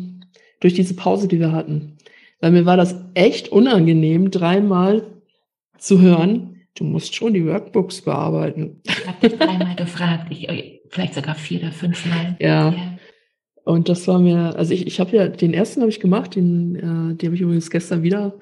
durch 0.60 0.74
diese 0.74 0.94
Pause, 0.94 1.28
die 1.28 1.40
wir 1.40 1.52
hatten. 1.52 1.98
Weil 2.40 2.52
mir 2.52 2.66
war 2.66 2.76
das 2.76 2.96
echt 3.14 3.48
unangenehm, 3.48 4.30
dreimal 4.30 5.06
zu 5.78 6.00
hören, 6.00 6.55
du 6.76 6.84
musst 6.84 7.14
schon 7.14 7.34
die 7.34 7.44
Workbooks 7.44 8.02
bearbeiten. 8.02 8.80
Ich 8.84 9.06
habe 9.06 9.28
dich 9.28 9.38
dreimal 9.38 9.74
gefragt, 9.76 10.26
ich, 10.30 10.80
vielleicht 10.90 11.14
sogar 11.14 11.34
vier 11.34 11.60
oder 11.60 11.72
fünfmal. 11.72 12.36
Ja. 12.38 12.70
ja. 12.70 12.98
Und 13.64 13.88
das 13.88 14.06
war 14.06 14.20
mir, 14.20 14.54
also 14.56 14.72
ich, 14.72 14.86
ich 14.86 15.00
habe 15.00 15.16
ja, 15.16 15.28
den 15.28 15.52
ersten 15.52 15.80
habe 15.80 15.90
ich 15.90 15.98
gemacht, 15.98 16.36
den, 16.36 16.76
äh, 16.76 17.14
den 17.16 17.26
habe 17.26 17.34
ich 17.34 17.40
übrigens 17.40 17.70
gestern 17.70 18.04
wieder, 18.04 18.38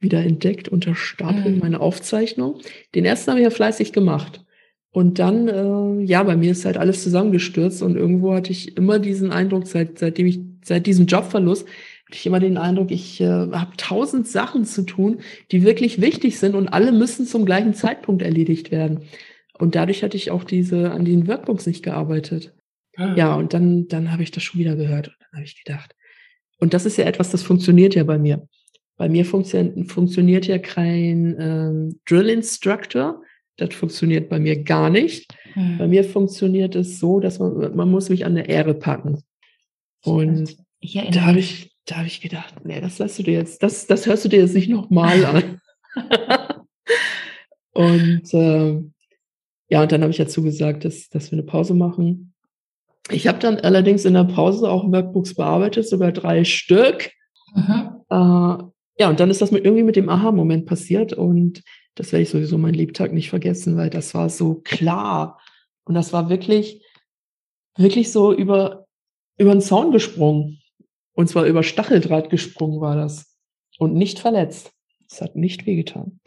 wieder 0.00 0.22
entdeckt 0.22 0.68
unter 0.68 0.94
Stapeln 0.94 1.54
mhm. 1.54 1.60
meiner 1.60 1.80
Aufzeichnung. 1.80 2.60
Den 2.94 3.06
ersten 3.06 3.30
habe 3.30 3.40
ich 3.40 3.44
ja 3.44 3.50
fleißig 3.50 3.92
gemacht. 3.92 4.44
Und 4.90 5.18
dann, 5.18 5.48
äh, 5.48 6.04
ja, 6.04 6.22
bei 6.22 6.36
mir 6.36 6.52
ist 6.52 6.64
halt 6.64 6.76
alles 6.76 7.02
zusammengestürzt 7.02 7.82
und 7.82 7.96
irgendwo 7.96 8.34
hatte 8.34 8.52
ich 8.52 8.76
immer 8.76 8.98
diesen 8.98 9.30
Eindruck, 9.30 9.66
seit, 9.66 9.98
seitdem 9.98 10.26
ich, 10.26 10.40
seit 10.64 10.86
diesem 10.86 11.06
Jobverlust, 11.06 11.66
ich 12.10 12.26
immer 12.26 12.40
den 12.40 12.56
Eindruck, 12.56 12.90
ich 12.90 13.20
äh, 13.20 13.26
habe 13.26 13.76
tausend 13.76 14.28
Sachen 14.28 14.64
zu 14.64 14.82
tun, 14.82 15.20
die 15.50 15.64
wirklich 15.64 16.00
wichtig 16.00 16.38
sind 16.38 16.54
und 16.54 16.68
alle 16.68 16.92
müssen 16.92 17.26
zum 17.26 17.44
gleichen 17.44 17.74
Zeitpunkt 17.74 18.22
erledigt 18.22 18.70
werden. 18.70 19.02
Und 19.58 19.74
dadurch 19.74 20.02
hatte 20.02 20.16
ich 20.16 20.30
auch 20.30 20.44
diese 20.44 20.90
an 20.92 21.04
den 21.04 21.26
Workbooks 21.26 21.66
nicht 21.66 21.82
gearbeitet. 21.82 22.54
Ah. 22.96 23.14
Ja, 23.16 23.34
und 23.34 23.54
dann, 23.54 23.88
dann 23.88 24.12
habe 24.12 24.22
ich 24.22 24.30
das 24.30 24.42
schon 24.42 24.60
wieder 24.60 24.76
gehört 24.76 25.08
und 25.08 25.16
dann 25.20 25.38
habe 25.38 25.44
ich 25.44 25.62
gedacht. 25.62 25.94
Und 26.58 26.74
das 26.74 26.86
ist 26.86 26.96
ja 26.96 27.04
etwas, 27.04 27.30
das 27.30 27.42
funktioniert 27.42 27.94
ja 27.94 28.04
bei 28.04 28.18
mir. 28.18 28.48
Bei 28.96 29.08
mir 29.08 29.24
funktio 29.24 29.72
funktioniert 29.86 30.46
ja 30.46 30.58
kein 30.58 31.36
ähm, 31.38 32.00
Drill 32.06 32.30
Instructor. 32.30 33.22
Das 33.56 33.74
funktioniert 33.74 34.28
bei 34.28 34.38
mir 34.38 34.62
gar 34.62 34.90
nicht. 34.90 35.34
Hm. 35.52 35.78
Bei 35.78 35.86
mir 35.86 36.04
funktioniert 36.04 36.74
es 36.74 36.98
so, 36.98 37.20
dass 37.20 37.38
man, 37.38 37.76
man 37.76 37.90
muss 37.90 38.08
mich 38.08 38.24
an 38.24 38.34
der 38.34 38.48
Ehre 38.48 38.74
packen. 38.74 39.22
Und 40.02 40.56
da 40.80 41.22
habe 41.22 41.40
ich, 41.40 41.75
da 41.86 41.96
habe 41.96 42.06
ich 42.06 42.20
gedacht, 42.20 42.54
nee, 42.64 42.80
das 42.80 42.98
lässt 42.98 43.18
du 43.18 43.22
dir 43.22 43.34
jetzt, 43.34 43.62
das, 43.62 43.86
das 43.86 44.06
hörst 44.06 44.24
du 44.24 44.28
dir 44.28 44.40
jetzt 44.40 44.54
nicht 44.54 44.68
nochmal 44.68 45.24
an. 45.24 45.60
und 47.72 48.34
äh, 48.34 48.82
ja, 49.68 49.82
und 49.82 49.92
dann 49.92 50.02
habe 50.02 50.10
ich 50.10 50.18
dazu 50.18 50.42
gesagt, 50.42 50.84
dass, 50.84 51.08
dass 51.08 51.30
wir 51.30 51.38
eine 51.38 51.46
Pause 51.46 51.74
machen. 51.74 52.34
Ich 53.10 53.26
habe 53.28 53.38
dann 53.38 53.58
allerdings 53.58 54.04
in 54.04 54.14
der 54.14 54.24
Pause 54.24 54.68
auch 54.68 54.90
Workbooks 54.90 55.34
bearbeitet, 55.34 55.88
sogar 55.88 56.12
drei 56.12 56.44
Stück. 56.44 57.10
Mhm. 57.54 58.02
Äh, 58.10 58.64
ja, 58.98 59.10
und 59.10 59.20
dann 59.20 59.30
ist 59.30 59.40
das 59.42 59.52
mit, 59.52 59.64
irgendwie 59.64 59.84
mit 59.84 59.96
dem 59.96 60.08
Aha-Moment 60.08 60.66
passiert 60.66 61.12
und 61.12 61.62
das 61.94 62.12
werde 62.12 62.22
ich 62.24 62.30
sowieso 62.30 62.58
mein 62.58 62.74
Lebtag 62.74 63.12
nicht 63.12 63.30
vergessen, 63.30 63.76
weil 63.76 63.90
das 63.90 64.14
war 64.14 64.28
so 64.28 64.56
klar. 64.56 65.40
Und 65.84 65.94
das 65.94 66.12
war 66.12 66.28
wirklich, 66.28 66.84
wirklich 67.76 68.12
so 68.12 68.32
über, 68.32 68.86
über 69.38 69.52
den 69.52 69.60
Zaun 69.60 69.92
gesprungen. 69.92 70.60
Und 71.16 71.28
zwar 71.28 71.46
über 71.46 71.62
Stacheldraht 71.62 72.28
gesprungen 72.28 72.80
war 72.80 72.94
das. 72.94 73.34
Und 73.78 73.94
nicht 73.94 74.18
verletzt. 74.18 74.70
Es 75.10 75.22
hat 75.22 75.34
nicht 75.34 75.66
wehgetan. 75.66 76.20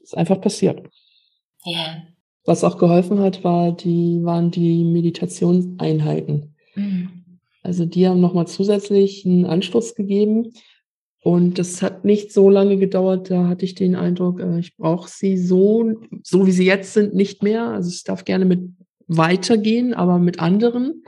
Ist 0.00 0.16
einfach 0.16 0.40
passiert. 0.40 0.88
Ja. 1.64 2.02
Was 2.44 2.64
auch 2.64 2.78
geholfen 2.78 3.18
hat, 3.18 3.42
war 3.42 3.72
die, 3.72 4.20
waren 4.22 4.50
die 4.50 4.84
Meditationseinheiten. 4.84 6.54
Mhm. 6.76 7.38
Also 7.62 7.84
die 7.84 8.06
haben 8.06 8.20
nochmal 8.20 8.46
zusätzlich 8.46 9.26
einen 9.26 9.46
Anstoß 9.46 9.96
gegeben. 9.96 10.52
Und 11.22 11.58
das 11.58 11.82
hat 11.82 12.04
nicht 12.04 12.32
so 12.32 12.48
lange 12.48 12.76
gedauert. 12.78 13.30
Da 13.30 13.48
hatte 13.48 13.64
ich 13.64 13.74
den 13.74 13.96
Eindruck, 13.96 14.40
äh, 14.40 14.60
ich 14.60 14.76
brauche 14.76 15.08
sie 15.08 15.36
so, 15.36 15.92
so 16.22 16.46
wie 16.46 16.52
sie 16.52 16.66
jetzt 16.66 16.94
sind, 16.94 17.14
nicht 17.14 17.42
mehr. 17.42 17.64
Also 17.64 17.88
es 17.88 18.04
darf 18.04 18.24
gerne 18.24 18.44
mit 18.44 18.60
weitergehen, 19.08 19.92
aber 19.92 20.18
mit 20.18 20.38
anderen. 20.38 21.02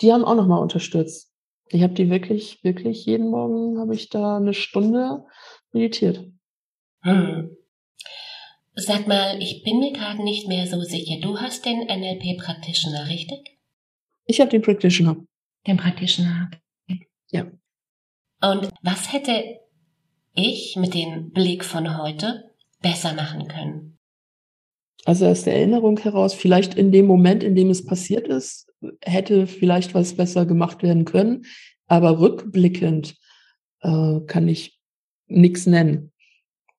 Die 0.00 0.12
haben 0.12 0.24
auch 0.24 0.34
nochmal 0.34 0.62
unterstützt. 0.62 1.33
Ich 1.68 1.82
habe 1.82 1.94
die 1.94 2.10
wirklich, 2.10 2.62
wirklich 2.62 3.06
jeden 3.06 3.30
Morgen 3.30 3.78
habe 3.78 3.94
ich 3.94 4.10
da 4.10 4.36
eine 4.36 4.54
Stunde 4.54 5.24
meditiert. 5.72 6.24
Hm. 7.00 7.56
Sag 8.76 9.06
mal, 9.06 9.40
ich 9.40 9.62
bin 9.62 9.78
mir 9.78 9.92
gerade 9.92 10.22
nicht 10.22 10.48
mehr 10.48 10.66
so 10.66 10.80
sicher. 10.82 11.20
Du 11.20 11.38
hast 11.38 11.64
den 11.64 11.80
NLP 11.80 12.38
Practitioner, 12.38 13.08
richtig? 13.08 13.58
Ich 14.26 14.40
habe 14.40 14.50
den 14.50 14.62
Practitioner. 14.62 15.16
Den 15.66 15.76
Practitioner. 15.76 16.50
Ja. 17.30 17.46
Und 18.40 18.68
was 18.82 19.12
hätte 19.12 19.60
ich 20.34 20.76
mit 20.76 20.94
dem 20.94 21.30
Blick 21.30 21.64
von 21.64 22.02
heute 22.02 22.50
besser 22.82 23.14
machen 23.14 23.48
können? 23.48 23.98
Also 25.04 25.26
aus 25.26 25.44
der 25.44 25.56
Erinnerung 25.56 25.98
heraus, 25.98 26.34
vielleicht 26.34 26.74
in 26.74 26.90
dem 26.90 27.06
Moment, 27.06 27.42
in 27.42 27.54
dem 27.54 27.70
es 27.70 27.84
passiert 27.84 28.26
ist, 28.26 28.72
hätte 29.02 29.46
vielleicht 29.46 29.94
was 29.94 30.14
besser 30.14 30.46
gemacht 30.46 30.82
werden 30.82 31.04
können. 31.04 31.44
Aber 31.86 32.18
rückblickend 32.18 33.16
äh, 33.80 34.20
kann 34.26 34.48
ich 34.48 34.78
nichts 35.26 35.66
nennen. 35.66 36.12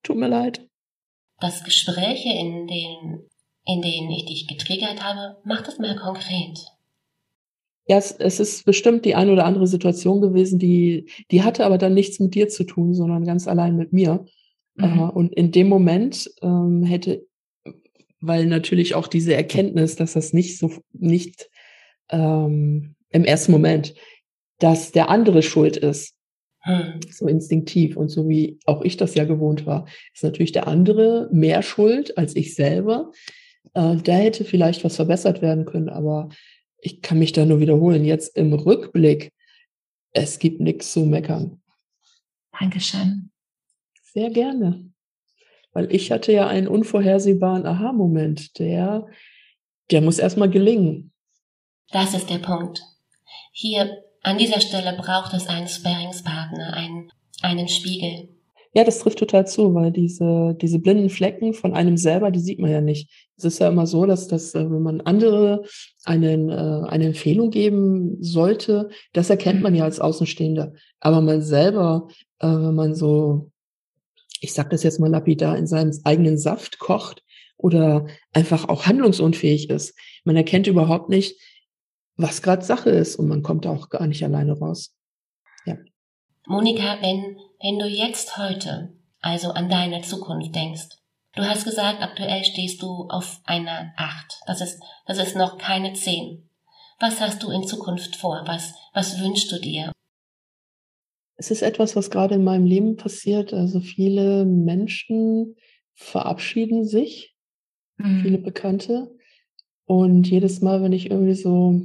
Tut 0.03 0.17
mir 0.17 0.27
leid. 0.27 0.67
Das 1.39 1.63
Gespräche, 1.63 2.29
in 2.29 2.67
denen, 2.67 3.29
in 3.65 3.81
denen 3.81 4.11
ich 4.11 4.25
dich 4.25 4.47
getriggert 4.47 5.03
habe, 5.03 5.37
mach 5.43 5.61
das 5.61 5.79
mal 5.79 5.95
konkret. 5.95 6.59
Ja, 7.87 7.97
es, 7.97 8.11
es 8.11 8.39
ist 8.39 8.65
bestimmt 8.65 9.05
die 9.05 9.15
eine 9.15 9.31
oder 9.31 9.45
andere 9.45 9.67
Situation 9.67 10.21
gewesen, 10.21 10.57
die, 10.57 11.07
die 11.29 11.43
hatte 11.43 11.65
aber 11.65 11.77
dann 11.77 11.93
nichts 11.93 12.19
mit 12.19 12.33
dir 12.33 12.49
zu 12.49 12.63
tun, 12.63 12.95
sondern 12.95 13.25
ganz 13.25 13.47
allein 13.47 13.75
mit 13.75 13.93
mir. 13.93 14.25
Mhm. 14.75 14.99
Uh, 14.99 15.09
und 15.09 15.33
in 15.33 15.51
dem 15.51 15.69
Moment 15.69 16.29
ähm, 16.41 16.83
hätte, 16.83 17.27
weil 18.19 18.47
natürlich 18.47 18.95
auch 18.95 19.07
diese 19.07 19.35
Erkenntnis, 19.35 19.95
dass 19.95 20.13
das 20.13 20.33
nicht 20.33 20.57
so, 20.57 20.71
nicht 20.93 21.49
ähm, 22.09 22.95
im 23.09 23.25
ersten 23.25 23.51
Moment, 23.51 23.93
dass 24.59 24.91
der 24.91 25.09
andere 25.09 25.41
schuld 25.41 25.77
ist, 25.77 26.15
hm. 26.59 26.99
so 27.11 27.27
instinktiv 27.27 27.95
und 27.95 28.09
so 28.09 28.27
wie 28.27 28.59
auch 28.65 28.81
ich 28.81 28.97
das 28.97 29.15
ja 29.15 29.25
gewohnt 29.25 29.65
war, 29.65 29.87
ist 30.13 30.23
natürlich 30.23 30.51
der 30.51 30.67
andere 30.67 31.29
mehr 31.31 31.61
schuld 31.61 32.17
als 32.17 32.35
ich 32.35 32.55
selber. 32.55 33.11
Äh, 33.73 33.97
da 33.97 34.13
hätte 34.13 34.45
vielleicht 34.45 34.83
was 34.83 34.95
verbessert 34.95 35.41
werden 35.41 35.65
können, 35.65 35.89
aber 35.89 36.29
ich 36.79 37.01
kann 37.01 37.19
mich 37.19 37.31
da 37.33 37.45
nur 37.45 37.59
wiederholen. 37.59 38.05
Jetzt 38.05 38.35
im 38.35 38.53
Rückblick, 38.53 39.31
es 40.11 40.39
gibt 40.39 40.61
nichts 40.61 40.93
zu 40.93 41.05
meckern. 41.05 41.61
Dankeschön. 42.59 43.31
Sehr 44.03 44.29
gerne. 44.29 44.91
Weil 45.73 45.93
ich 45.93 46.11
hatte 46.11 46.31
ja 46.31 46.47
einen 46.47 46.67
unvorhersehbaren 46.67 47.65
Aha-Moment, 47.65 48.59
der, 48.59 49.07
der 49.91 50.01
muss 50.01 50.19
erstmal 50.19 50.49
gelingen. 50.49 51.11
Das 51.91 52.13
ist 52.13 52.29
der 52.29 52.39
Punkt. 52.39 52.81
Hier 53.51 54.03
an 54.21 54.37
dieser 54.37 54.59
Stelle 54.59 54.93
braucht 54.97 55.33
es 55.33 55.47
einen 55.47 55.67
Sparringspartner, 55.67 56.73
einen, 56.73 57.11
einen 57.41 57.67
Spiegel. 57.67 58.29
Ja, 58.73 58.83
das 58.83 58.99
trifft 58.99 59.19
total 59.19 59.47
zu, 59.47 59.73
weil 59.73 59.91
diese, 59.91 60.53
diese 60.59 60.79
blinden 60.79 61.09
Flecken 61.09 61.53
von 61.53 61.73
einem 61.73 61.95
selber, 61.95 62.29
die 62.29 62.41
sieht 62.41 62.59
man 62.59 62.71
ja 62.71 62.81
nicht. 62.81 63.09
Es 63.37 63.45
ist 63.45 63.59
ja 63.59 63.69
immer 63.69 63.87
so, 63.87 64.05
dass, 64.05 64.27
dass 64.27 64.53
äh, 64.53 64.69
wenn 64.69 64.81
man 64.81 64.99
andere 64.99 65.63
einen, 66.03 66.49
äh, 66.49 66.87
eine 66.89 67.05
Empfehlung 67.05 67.51
geben 67.51 68.17
sollte, 68.21 68.89
das 69.13 69.29
erkennt 69.29 69.61
man 69.61 69.75
ja 69.75 69.85
als 69.85 70.01
Außenstehender. 70.01 70.73
Aber 70.99 71.21
man 71.21 71.41
selber, 71.41 72.09
äh, 72.39 72.47
wenn 72.47 72.75
man 72.75 72.95
so, 72.95 73.51
ich 74.41 74.53
sag 74.53 74.71
das 74.71 74.83
jetzt 74.83 74.99
mal 74.99 75.09
lapidar, 75.09 75.57
in 75.57 75.67
seinem 75.67 75.97
eigenen 76.03 76.37
Saft 76.37 76.77
kocht 76.77 77.23
oder 77.55 78.07
einfach 78.33 78.67
auch 78.67 78.87
handlungsunfähig 78.87 79.69
ist, 79.69 79.97
man 80.25 80.35
erkennt 80.35 80.67
überhaupt 80.67 81.07
nicht, 81.07 81.39
was 82.17 82.41
gerade 82.41 82.63
Sache 82.63 82.89
ist 82.89 83.17
und 83.17 83.27
man 83.27 83.43
kommt 83.43 83.67
auch 83.67 83.89
gar 83.89 84.07
nicht 84.07 84.23
alleine 84.23 84.57
raus. 84.57 84.95
Ja. 85.65 85.77
Monika, 86.47 86.97
wenn, 87.01 87.37
wenn 87.61 87.79
du 87.79 87.87
jetzt 87.87 88.37
heute, 88.37 88.93
also 89.19 89.51
an 89.51 89.69
deine 89.69 90.01
Zukunft 90.01 90.55
denkst, 90.55 90.89
du 91.35 91.43
hast 91.43 91.65
gesagt, 91.65 92.01
aktuell 92.01 92.43
stehst 92.43 92.81
du 92.81 93.07
auf 93.09 93.41
einer 93.45 93.93
Acht. 93.97 94.39
Das 94.47 94.61
ist, 94.61 94.81
das 95.05 95.17
ist 95.17 95.35
noch 95.35 95.57
keine 95.57 95.93
Zehn. 95.93 96.49
Was 96.99 97.19
hast 97.19 97.43
du 97.43 97.51
in 97.51 97.67
Zukunft 97.67 98.15
vor? 98.15 98.43
Was, 98.45 98.73
was 98.93 99.19
wünschst 99.19 99.51
du 99.51 99.59
dir? 99.59 99.91
Es 101.37 101.51
ist 101.51 101.61
etwas, 101.61 101.97
was 101.97 102.09
gerade 102.09 102.35
in 102.35 102.45
meinem 102.45 102.65
Leben 102.65 102.95
passiert. 102.95 103.53
Also 103.53 103.81
viele 103.81 104.45
Menschen 104.45 105.55
verabschieden 105.93 106.85
sich, 106.85 107.35
mhm. 107.97 108.21
viele 108.21 108.37
Bekannte. 108.37 109.11
Und 109.85 110.27
jedes 110.27 110.61
Mal, 110.61 110.81
wenn 110.81 110.93
ich 110.93 111.11
irgendwie 111.11 111.35
so, 111.35 111.81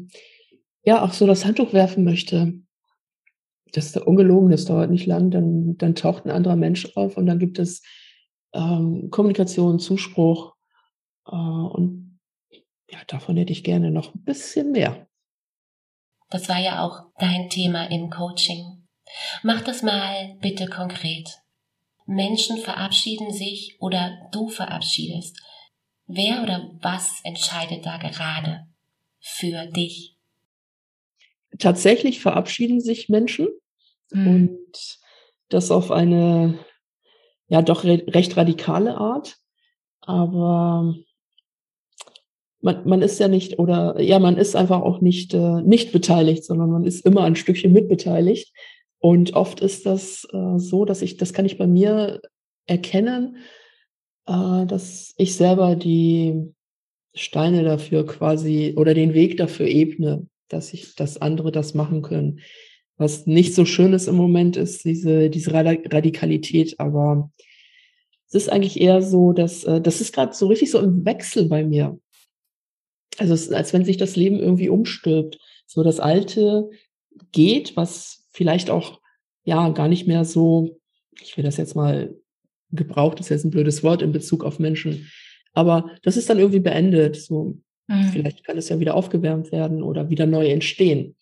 ja, 0.82 1.04
auch 1.04 1.12
so 1.12 1.26
das 1.26 1.44
Handtuch 1.44 1.72
werfen 1.72 2.04
möchte, 2.04 2.54
das 3.72 3.86
ist 3.86 3.96
ungelogen, 3.98 4.50
das 4.50 4.64
dauert 4.64 4.90
nicht 4.90 5.06
lang, 5.06 5.30
dann, 5.30 5.76
dann 5.76 5.94
taucht 5.94 6.24
ein 6.24 6.30
anderer 6.30 6.56
Mensch 6.56 6.96
auf 6.96 7.16
und 7.16 7.26
dann 7.26 7.38
gibt 7.38 7.58
es 7.58 7.82
ähm, 8.52 9.08
Kommunikation, 9.10 9.78
Zuspruch. 9.78 10.54
Äh, 11.26 11.36
und 11.36 12.18
ja, 12.90 12.98
davon 13.06 13.36
hätte 13.36 13.52
ich 13.52 13.62
gerne 13.62 13.90
noch 13.90 14.14
ein 14.14 14.24
bisschen 14.24 14.72
mehr. 14.72 15.06
Das 16.30 16.48
war 16.48 16.58
ja 16.58 16.84
auch 16.84 17.04
dein 17.18 17.50
Thema 17.50 17.90
im 17.90 18.10
Coaching. 18.10 18.86
Mach 19.42 19.62
das 19.62 19.82
mal 19.82 20.36
bitte 20.40 20.66
konkret. 20.66 21.28
Menschen 22.06 22.58
verabschieden 22.58 23.32
sich 23.32 23.76
oder 23.80 24.16
du 24.32 24.48
verabschiedest. 24.48 25.40
Wer 26.12 26.42
oder 26.42 26.70
was 26.80 27.20
entscheidet 27.22 27.86
da 27.86 27.96
gerade 27.98 28.66
für 29.20 29.66
dich? 29.66 30.16
Tatsächlich 31.58 32.20
verabschieden 32.20 32.80
sich 32.80 33.08
Menschen 33.08 33.48
mhm. 34.10 34.26
und 34.26 34.98
das 35.48 35.70
auf 35.70 35.90
eine 35.90 36.58
ja 37.48 37.62
doch 37.62 37.84
re 37.84 38.02
recht 38.08 38.36
radikale 38.36 38.96
Art. 38.96 39.36
Aber 40.00 40.94
man, 42.60 42.88
man 42.88 43.02
ist 43.02 43.20
ja 43.20 43.28
nicht 43.28 43.58
oder 43.58 44.00
ja, 44.00 44.18
man 44.18 44.36
ist 44.36 44.56
einfach 44.56 44.80
auch 44.80 45.00
nicht 45.00 45.34
äh, 45.34 45.62
nicht 45.62 45.92
beteiligt, 45.92 46.44
sondern 46.44 46.70
man 46.70 46.84
ist 46.84 47.06
immer 47.06 47.22
ein 47.22 47.36
Stückchen 47.36 47.72
mitbeteiligt. 47.72 48.52
Und 48.98 49.34
oft 49.34 49.60
ist 49.60 49.86
das 49.86 50.26
äh, 50.32 50.58
so, 50.58 50.84
dass 50.84 51.02
ich, 51.02 51.16
das 51.16 51.32
kann 51.32 51.46
ich 51.46 51.56
bei 51.56 51.66
mir 51.66 52.20
erkennen, 52.66 53.36
äh, 54.30 54.66
dass 54.66 55.12
ich 55.16 55.34
selber 55.34 55.74
die 55.74 56.54
Steine 57.14 57.64
dafür 57.64 58.06
quasi 58.06 58.74
oder 58.76 58.94
den 58.94 59.12
Weg 59.12 59.36
dafür 59.36 59.66
ebne, 59.66 60.28
dass 60.48 60.72
ich, 60.72 60.94
dass 60.94 61.20
andere 61.20 61.50
das 61.50 61.74
machen 61.74 62.02
können. 62.02 62.40
Was 62.96 63.26
nicht 63.26 63.54
so 63.54 63.64
schön 63.64 63.92
ist 63.92 64.06
im 64.06 64.14
Moment, 64.14 64.56
ist 64.56 64.84
diese, 64.84 65.30
diese 65.30 65.52
Radikalität, 65.52 66.78
aber 66.78 67.32
es 68.28 68.34
ist 68.34 68.48
eigentlich 68.48 68.80
eher 68.80 69.02
so, 69.02 69.32
dass 69.32 69.64
äh, 69.64 69.80
das 69.80 70.00
ist 70.00 70.14
gerade 70.14 70.32
so 70.34 70.46
richtig 70.46 70.70
so 70.70 70.78
im 70.78 71.04
Wechsel 71.04 71.46
bei 71.46 71.64
mir. 71.64 71.98
Also 73.18 73.34
es 73.34 73.42
ist, 73.42 73.52
als 73.52 73.72
wenn 73.72 73.84
sich 73.84 73.96
das 73.96 74.14
Leben 74.14 74.38
irgendwie 74.38 74.68
umstülpt. 74.68 75.38
So 75.66 75.82
das 75.82 75.98
Alte 75.98 76.70
geht, 77.32 77.76
was 77.76 78.28
vielleicht 78.30 78.70
auch 78.70 79.00
ja 79.44 79.68
gar 79.70 79.88
nicht 79.88 80.06
mehr 80.06 80.24
so, 80.24 80.78
ich 81.20 81.36
will 81.36 81.44
das 81.44 81.56
jetzt 81.56 81.74
mal 81.74 82.14
gebraucht, 82.72 83.20
ist 83.20 83.28
jetzt 83.28 83.44
ein 83.44 83.50
blödes 83.50 83.82
Wort 83.82 84.02
in 84.02 84.12
Bezug 84.12 84.44
auf 84.44 84.58
Menschen. 84.58 85.10
Aber 85.52 85.90
das 86.02 86.16
ist 86.16 86.30
dann 86.30 86.38
irgendwie 86.38 86.60
beendet. 86.60 87.16
So, 87.16 87.58
mhm. 87.88 88.08
vielleicht 88.12 88.44
kann 88.44 88.56
es 88.56 88.68
ja 88.68 88.78
wieder 88.80 88.94
aufgewärmt 88.94 89.52
werden 89.52 89.82
oder 89.82 90.10
wieder 90.10 90.26
neu 90.26 90.48
entstehen. 90.48 91.16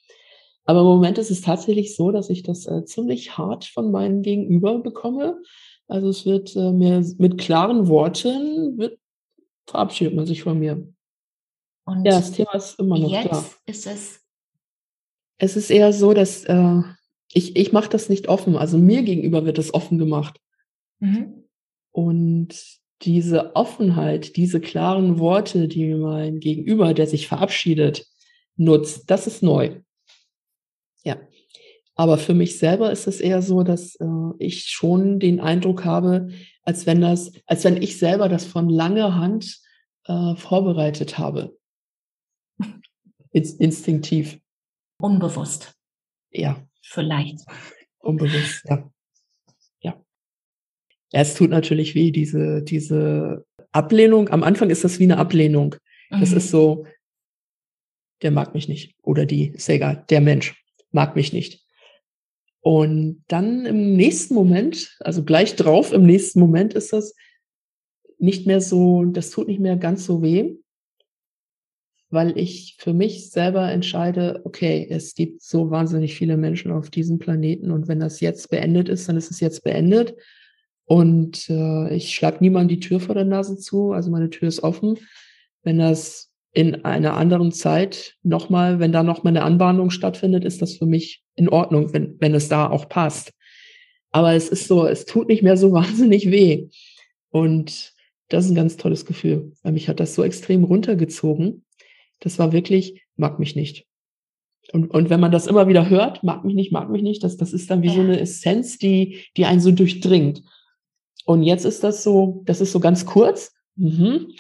Aber 0.65 0.81
im 0.81 0.87
Moment 0.87 1.17
ist 1.17 1.31
es 1.31 1.41
tatsächlich 1.41 1.97
so, 1.97 2.11
dass 2.11 2.29
ich 2.29 2.43
das 2.43 2.67
äh, 2.67 2.85
ziemlich 2.85 3.39
hart 3.39 3.65
von 3.65 3.91
meinem 3.91 4.21
Gegenüber 4.21 4.79
bekomme. 4.79 5.41
Also 5.87 6.11
es 6.11 6.27
wird 6.27 6.55
äh, 6.57 6.73
mir 6.73 7.03
mit 7.17 7.39
klaren 7.39 7.89
Worten 7.89 8.77
wird, 8.77 8.99
verabschiedet 9.67 10.15
man 10.15 10.27
sich 10.27 10.43
von 10.43 10.59
mir. 10.59 10.87
Und 11.87 12.05
ja, 12.05 12.13
das 12.13 12.33
Thema 12.33 12.53
ist 12.55 12.79
immer 12.79 12.99
noch 12.99 13.11
jetzt 13.11 13.29
klar. 13.29 13.45
Ist 13.65 13.87
es? 13.87 14.21
Es 15.39 15.57
ist 15.57 15.71
eher 15.71 15.95
so, 15.95 16.13
dass 16.13 16.45
äh, 16.45 16.83
ich 17.33 17.57
ich 17.57 17.73
mache 17.73 17.89
das 17.89 18.11
nicht 18.11 18.29
offen. 18.29 18.57
Also 18.57 18.77
mir 18.77 19.03
gegenüber 19.03 19.47
wird 19.47 19.57
das 19.57 19.73
offen 19.73 19.97
gemacht. 19.97 20.39
Mhm. 20.99 21.38
Und 21.99 22.55
diese 23.03 23.57
Offenheit, 23.57 24.37
diese 24.37 24.61
klaren 24.61 25.19
Worte, 25.19 25.67
die 25.67 25.95
mein 25.95 26.39
Gegenüber, 26.39 26.95
der 26.95 27.09
sich 27.09 27.27
verabschiedet, 27.27 28.07
nutzt, 28.55 29.11
das 29.11 29.27
ist 29.27 29.43
neu. 29.43 29.81
Ja. 31.03 31.17
Aber 31.97 32.17
für 32.17 32.35
mich 32.35 32.57
selber 32.57 32.93
ist 32.93 33.09
es 33.09 33.21
eher 33.21 33.43
so, 33.43 33.65
dass 33.65 33.97
äh, 33.97 34.07
ich 34.39 34.67
schon 34.67 35.19
den 35.19 35.41
Eindruck 35.41 35.85
habe, 35.85 36.29
als 36.63 36.87
wenn 36.87 37.01
das, 37.01 37.33
als 37.47 37.65
wenn 37.65 37.83
ich 37.83 37.99
selber 37.99 38.29
das 38.29 38.47
von 38.47 38.69
langer 38.69 39.17
Hand 39.17 39.59
äh, 40.05 40.37
vorbereitet 40.37 41.19
habe. 41.19 41.59
Inst 43.33 43.61
instinktiv. 43.61 44.39
Unbewusst. 45.01 45.75
Ja. 46.31 46.65
Vielleicht. 46.81 47.41
Unbewusst, 47.99 48.63
ja. 48.69 48.89
Ja, 51.13 51.21
es 51.21 51.35
tut 51.35 51.51
natürlich 51.51 51.95
weh, 51.95 52.11
diese, 52.11 52.63
diese 52.63 53.47
Ablehnung. 53.73 54.29
Am 54.29 54.43
Anfang 54.43 54.71
ist 54.71 54.85
das 54.85 54.99
wie 54.99 55.05
eine 55.05 55.19
Ablehnung. 55.19 55.75
Das 56.11 56.31
mhm. 56.31 56.37
ist 56.37 56.51
so, 56.51 56.87
der 58.23 58.31
mag 58.31 58.55
mich 58.55 58.69
nicht. 58.69 58.95
Oder 59.03 59.27
die, 59.27 59.49
ist 59.49 59.69
egal, 59.69 60.05
der 60.11 60.21
Mensch 60.21 60.63
mag 60.91 61.17
mich 61.17 61.33
nicht. 61.33 61.65
Und 62.61 63.25
dann 63.29 63.65
im 63.67 63.97
nächsten 63.97 64.35
Moment, 64.35 64.97
also 65.01 65.25
gleich 65.25 65.57
drauf, 65.57 65.93
im 65.93 66.05
nächsten 66.05 66.41
Moment 66.41 66.75
ist 66.75 66.93
das 66.93 67.15
nicht 68.19 68.47
mehr 68.47 68.61
so, 68.61 69.05
das 69.05 69.31
tut 69.31 69.49
nicht 69.49 69.61
mehr 69.61 69.77
ganz 69.77 70.05
so 70.05 70.23
weh, 70.23 70.57
weil 72.11 72.37
ich 72.37 72.77
für 72.79 72.93
mich 72.93 73.31
selber 73.31 73.71
entscheide, 73.71 74.41
okay, 74.45 74.87
es 74.91 75.15
gibt 75.15 75.43
so 75.43 75.71
wahnsinnig 75.71 76.15
viele 76.17 76.37
Menschen 76.37 76.73
auf 76.73 76.91
diesem 76.91 77.19
Planeten 77.19 77.71
und 77.71 77.87
wenn 77.87 78.01
das 78.01 78.21
jetzt 78.21 78.51
beendet 78.51 78.89
ist, 78.89 79.09
dann 79.09 79.17
ist 79.17 79.31
es 79.31 79.41
jetzt 79.41 79.63
beendet 79.63 80.17
Und 80.89 81.51
äh, 81.51 81.95
ich 81.95 82.15
schlage 82.15 82.39
niemand 82.41 82.71
die 82.71 82.81
Tür 82.81 82.99
vor 82.99 83.15
der 83.15 83.27
Nase 83.27 83.59
zu, 83.59 83.93
also 83.93 84.11
meine 84.11 84.31
Tür 84.31 84.49
ist 84.49 84.63
offen. 84.63 84.97
Wenn 85.63 85.79
das 85.79 86.33
in 86.55 86.87
einer 86.87 87.15
anderen 87.15 87.53
Zeit 87.53 88.17
nochmal, 88.23 88.81
wenn 88.81 88.91
da 88.91 89.03
nochmal 89.03 89.37
eine 89.37 89.45
Anbahnung 89.45 89.91
stattfindet, 89.91 90.47
ist 90.47 90.63
das 90.63 90.77
für 90.77 90.87
mich 90.87 91.23
in 91.35 91.51
Ordnung, 91.51 91.93
wenn, 91.93 92.17
wenn 92.21 92.35
es 92.35 92.49
da 92.49 92.71
auch 92.71 92.89
passt. 92.89 93.35
Aber 94.13 94.33
es 94.33 94.49
ist 94.49 94.67
so, 94.67 94.87
es 94.87 95.05
tut 95.05 95.29
nicht 95.29 95.43
mehr 95.43 95.59
so 95.59 95.73
wahnsinnig 95.73 96.31
weh. 96.31 96.69
Und 97.29 97.93
das 98.29 98.47
ist 98.47 98.53
ein 98.53 98.57
ganz 98.57 98.79
tolles 98.79 99.05
Gefühl, 99.05 99.53
weil 99.63 99.73
mich 99.73 99.91
hat 99.91 100.01
das 100.01 100.15
so 100.15 100.25
extrem 100.25 100.65
runtergezogen. 100.65 101.67
Das 102.21 102.39
war 102.39 102.53
wirklich, 102.53 103.03
mag 103.17 103.39
mich 103.39 103.57
nicht. 103.57 103.87
Und, 104.73 104.91
und 104.91 105.11
wenn 105.11 105.21
man 105.21 105.33
das 105.33 105.47
immer 105.47 105.69
wieder 105.69 105.91
hört, 105.91 106.25
mag 106.25 106.47
mich 106.47 106.55
nicht, 106.55 106.73
mag 106.73 106.89
mich 106.89 107.03
nicht, 107.03 107.23
das, 107.23 107.37
das 107.37 107.53
ist 107.53 107.71
dann 107.71 107.83
wie 107.83 107.89
ja. 107.89 107.93
so 107.93 108.01
eine 108.01 108.19
Essenz, 108.19 108.79
die, 108.79 109.19
die 109.37 109.45
einen 109.45 109.61
so 109.61 109.71
durchdringt. 109.71 110.43
Und 111.29 111.43
jetzt 111.43 111.67
ist 111.67 111.85
das 111.85 112.03
so, 112.03 112.41
das 112.47 112.63
ist 112.63 112.73
so 112.73 112.81
ganz 112.81 113.05
kurz. 113.05 113.53
Mhm. 113.77 114.33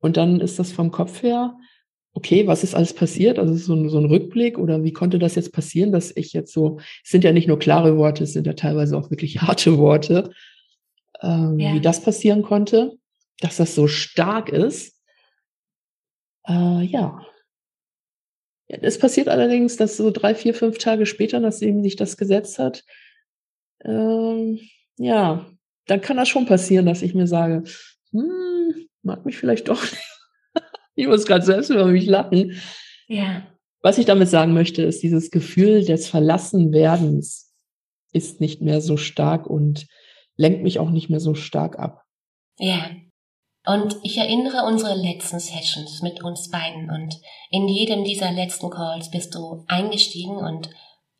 Und 0.00 0.16
dann 0.16 0.40
ist 0.40 0.58
das 0.58 0.72
vom 0.72 0.90
Kopf 0.90 1.22
her, 1.22 1.56
okay, 2.14 2.48
was 2.48 2.64
ist 2.64 2.74
alles 2.74 2.92
passiert? 2.94 3.38
Also 3.38 3.54
so 3.54 3.74
ein, 3.74 3.88
so 3.88 3.98
ein 3.98 4.06
Rückblick 4.06 4.58
oder 4.58 4.82
wie 4.82 4.92
konnte 4.92 5.20
das 5.20 5.36
jetzt 5.36 5.52
passieren, 5.52 5.92
dass 5.92 6.10
ich 6.16 6.32
jetzt 6.32 6.52
so, 6.52 6.80
es 7.04 7.10
sind 7.12 7.22
ja 7.22 7.30
nicht 7.30 7.46
nur 7.46 7.60
klare 7.60 7.96
Worte, 7.96 8.24
es 8.24 8.32
sind 8.32 8.48
ja 8.48 8.54
teilweise 8.54 8.98
auch 8.98 9.08
wirklich 9.08 9.40
harte 9.42 9.78
Worte, 9.78 10.32
ähm, 11.20 11.60
ja. 11.60 11.74
wie 11.74 11.80
das 11.80 12.02
passieren 12.02 12.42
konnte, 12.42 12.98
dass 13.38 13.58
das 13.58 13.76
so 13.76 13.86
stark 13.86 14.48
ist. 14.48 15.00
Äh, 16.48 16.82
ja. 16.82 17.24
Es 18.66 18.98
passiert 18.98 19.28
allerdings, 19.28 19.76
dass 19.76 19.96
so 19.96 20.10
drei, 20.10 20.34
vier, 20.34 20.54
fünf 20.54 20.78
Tage 20.78 21.06
später, 21.06 21.38
nachdem 21.38 21.84
sich 21.84 21.94
das 21.94 22.16
gesetzt 22.16 22.58
hat, 22.58 22.82
ähm, 23.84 24.58
ja, 24.96 25.46
dann 25.92 26.00
kann 26.00 26.16
das 26.16 26.30
schon 26.30 26.46
passieren, 26.46 26.86
dass 26.86 27.02
ich 27.02 27.12
mir 27.12 27.26
sage, 27.26 27.64
hm, 28.12 28.88
mag 29.02 29.26
mich 29.26 29.36
vielleicht 29.36 29.68
doch 29.68 29.82
nicht. 29.82 30.20
ich 30.94 31.06
muss 31.06 31.26
gerade 31.26 31.44
selbst 31.44 31.68
über 31.68 31.84
mich 31.84 32.06
lachen. 32.06 32.58
Ja. 33.08 33.46
Was 33.82 33.98
ich 33.98 34.06
damit 34.06 34.28
sagen 34.28 34.54
möchte, 34.54 34.82
ist, 34.82 35.02
dieses 35.02 35.30
Gefühl 35.30 35.84
des 35.84 36.08
Verlassenwerdens 36.08 37.52
ist 38.12 38.40
nicht 38.40 38.62
mehr 38.62 38.80
so 38.80 38.96
stark 38.96 39.46
und 39.46 39.86
lenkt 40.36 40.62
mich 40.62 40.78
auch 40.78 40.88
nicht 40.88 41.10
mehr 41.10 41.20
so 41.20 41.34
stark 41.34 41.78
ab. 41.78 42.04
Ja. 42.58 42.90
Und 43.66 43.96
ich 44.02 44.16
erinnere 44.16 44.64
unsere 44.66 44.94
letzten 44.94 45.40
Sessions 45.40 46.00
mit 46.00 46.24
uns 46.24 46.48
beiden 46.48 46.90
und 46.90 47.20
in 47.50 47.68
jedem 47.68 48.02
dieser 48.02 48.32
letzten 48.32 48.70
Calls 48.70 49.10
bist 49.10 49.34
du 49.34 49.66
eingestiegen 49.68 50.38
und 50.38 50.70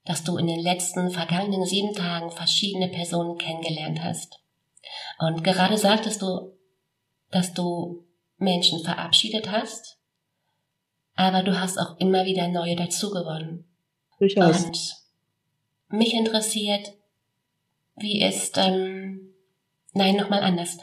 dass 0.06 0.24
du 0.24 0.38
in 0.38 0.46
den 0.46 0.60
letzten 0.60 1.10
vergangenen 1.10 1.66
sieben 1.66 1.92
Tagen 1.92 2.30
verschiedene 2.30 2.88
Personen 2.88 3.36
kennengelernt 3.36 4.02
hast. 4.02 4.41
Und 5.18 5.44
gerade 5.44 5.78
sagtest 5.78 6.22
du, 6.22 6.56
dass 7.30 7.52
du 7.54 8.04
Menschen 8.38 8.82
verabschiedet 8.82 9.50
hast, 9.50 9.98
aber 11.14 11.42
du 11.42 11.58
hast 11.58 11.78
auch 11.78 11.98
immer 11.98 12.24
wieder 12.24 12.48
neue 12.48 12.76
dazugewonnen. 12.76 13.64
Durchaus. 14.18 14.64
Und 14.64 15.98
mich 15.98 16.14
interessiert, 16.14 16.92
wie 17.96 18.22
ist, 18.22 18.56
ähm, 18.56 19.34
nein, 19.92 20.16
nochmal 20.16 20.42
anders. 20.42 20.78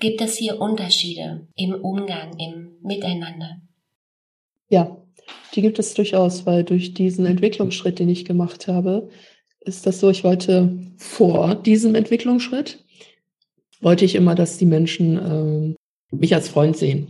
Gibt 0.00 0.20
es 0.20 0.36
hier 0.36 0.60
Unterschiede 0.60 1.46
im 1.54 1.74
Umgang, 1.74 2.36
im 2.38 2.76
Miteinander? 2.82 3.60
Ja, 4.68 4.96
die 5.54 5.62
gibt 5.62 5.78
es 5.78 5.94
durchaus, 5.94 6.46
weil 6.46 6.64
durch 6.64 6.94
diesen 6.94 7.26
Entwicklungsschritt, 7.26 7.98
den 7.98 8.08
ich 8.08 8.24
gemacht 8.24 8.66
habe, 8.66 9.08
ist 9.60 9.86
das 9.86 10.00
so, 10.00 10.10
ich 10.10 10.24
wollte 10.24 10.76
vor 10.96 11.54
diesem 11.54 11.94
Entwicklungsschritt, 11.94 12.83
wollte 13.84 14.04
ich 14.04 14.14
immer, 14.14 14.34
dass 14.34 14.58
die 14.58 14.66
Menschen 14.66 15.18
ähm, 15.18 15.76
mich 16.10 16.34
als 16.34 16.48
Freund 16.48 16.76
sehen. 16.76 17.08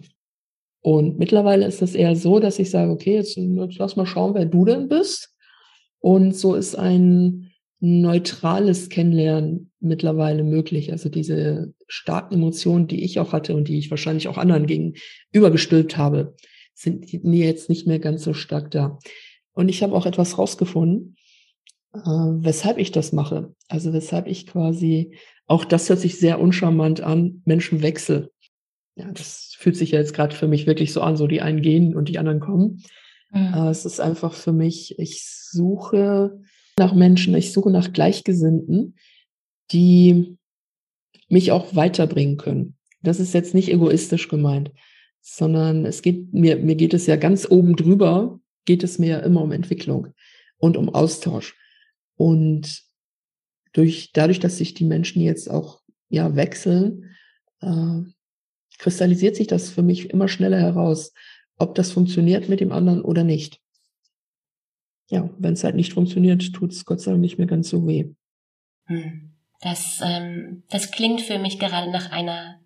Und 0.82 1.18
mittlerweile 1.18 1.66
ist 1.66 1.80
es 1.80 1.94
eher 1.94 2.14
so, 2.14 2.40
dass 2.40 2.58
ich 2.58 2.70
sage, 2.70 2.90
okay, 2.90 3.14
jetzt, 3.14 3.36
jetzt 3.36 3.78
lass 3.78 3.96
mal 3.96 4.06
schauen, 4.06 4.34
wer 4.34 4.44
du 4.44 4.66
denn 4.66 4.88
bist. 4.88 5.34
Und 6.00 6.36
so 6.36 6.54
ist 6.54 6.76
ein 6.76 7.52
neutrales 7.80 8.88
Kennenlernen 8.88 9.70
mittlerweile 9.80 10.42
möglich. 10.42 10.90
Also 10.92 11.08
diese 11.08 11.72
starken 11.86 12.34
Emotionen, 12.34 12.86
die 12.86 13.04
ich 13.04 13.18
auch 13.18 13.32
hatte 13.32 13.54
und 13.54 13.68
die 13.68 13.78
ich 13.78 13.90
wahrscheinlich 13.90 14.28
auch 14.28 14.36
anderen 14.36 14.66
gegenübergestülpt 14.66 15.96
habe, 15.96 16.34
sind 16.74 17.10
jetzt 17.10 17.68
nicht 17.68 17.86
mehr 17.86 17.98
ganz 17.98 18.24
so 18.24 18.34
stark 18.34 18.70
da. 18.70 18.98
Und 19.52 19.68
ich 19.68 19.82
habe 19.82 19.94
auch 19.94 20.06
etwas 20.06 20.38
rausgefunden, 20.38 21.16
äh, 21.94 21.98
weshalb 22.00 22.78
ich 22.78 22.90
das 22.90 23.12
mache. 23.12 23.54
Also 23.68 23.92
weshalb 23.92 24.26
ich 24.26 24.46
quasi, 24.46 25.16
auch 25.46 25.64
das 25.64 25.88
hört 25.88 26.00
sich 26.00 26.18
sehr 26.18 26.40
uncharmant 26.40 27.00
an, 27.00 27.42
Menschen 27.44 27.82
wechsel 27.82 28.30
ja, 28.96 29.10
das 29.10 29.56
fühlt 29.58 29.76
sich 29.76 29.92
ja 29.92 29.98
jetzt 29.98 30.14
gerade 30.14 30.34
für 30.34 30.48
mich 30.48 30.66
wirklich 30.66 30.92
so 30.92 31.00
an, 31.00 31.16
so 31.16 31.26
die 31.26 31.40
einen 31.40 31.62
gehen 31.62 31.96
und 31.96 32.08
die 32.08 32.18
anderen 32.18 32.40
kommen. 32.40 32.82
Mhm. 33.30 33.54
Äh, 33.54 33.68
es 33.70 33.84
ist 33.84 34.00
einfach 34.00 34.34
für 34.34 34.52
mich, 34.52 34.98
ich 34.98 35.24
suche 35.24 36.40
nach 36.78 36.94
Menschen, 36.94 37.34
ich 37.34 37.52
suche 37.52 37.70
nach 37.70 37.92
Gleichgesinnten, 37.92 38.96
die 39.72 40.36
mich 41.28 41.52
auch 41.52 41.74
weiterbringen 41.74 42.36
können. 42.36 42.76
Das 43.02 43.20
ist 43.20 43.34
jetzt 43.34 43.54
nicht 43.54 43.70
egoistisch 43.70 44.28
gemeint, 44.28 44.72
sondern 45.20 45.84
es 45.86 46.02
geht 46.02 46.32
mir, 46.32 46.56
mir 46.56 46.74
geht 46.74 46.94
es 46.94 47.06
ja 47.06 47.16
ganz 47.16 47.50
oben 47.50 47.76
drüber, 47.76 48.40
geht 48.66 48.82
es 48.82 48.98
mir 48.98 49.10
ja 49.10 49.18
immer 49.20 49.42
um 49.42 49.52
Entwicklung 49.52 50.08
und 50.58 50.76
um 50.76 50.94
Austausch. 50.94 51.56
Und 52.16 52.82
durch, 53.74 54.12
dadurch, 54.12 54.40
dass 54.40 54.56
sich 54.56 54.72
die 54.72 54.84
Menschen 54.84 55.20
jetzt 55.20 55.50
auch 55.50 55.82
ja 56.08 56.34
wechseln, 56.34 57.14
äh, 57.60 58.02
kristallisiert 58.78 59.36
sich 59.36 59.46
das 59.46 59.68
für 59.68 59.82
mich 59.82 60.10
immer 60.10 60.28
schneller 60.28 60.58
heraus, 60.58 61.12
ob 61.58 61.74
das 61.74 61.92
funktioniert 61.92 62.48
mit 62.48 62.60
dem 62.60 62.72
anderen 62.72 63.02
oder 63.02 63.24
nicht. 63.24 63.60
Ja, 65.10 65.28
wenn 65.38 65.52
es 65.52 65.64
halt 65.64 65.74
nicht 65.74 65.92
funktioniert, 65.92 66.52
tut 66.54 66.72
es 66.72 66.84
Gott 66.84 67.00
sei 67.00 67.10
Dank 67.10 67.20
nicht 67.20 67.36
mehr 67.36 67.46
ganz 67.46 67.68
so 67.68 67.86
weh. 67.86 68.14
Hm. 68.86 69.32
Das, 69.60 70.00
ähm, 70.02 70.62
das 70.70 70.90
klingt 70.90 71.20
für 71.20 71.38
mich 71.38 71.58
gerade 71.58 71.90
nach 71.90 72.10
einer 72.10 72.60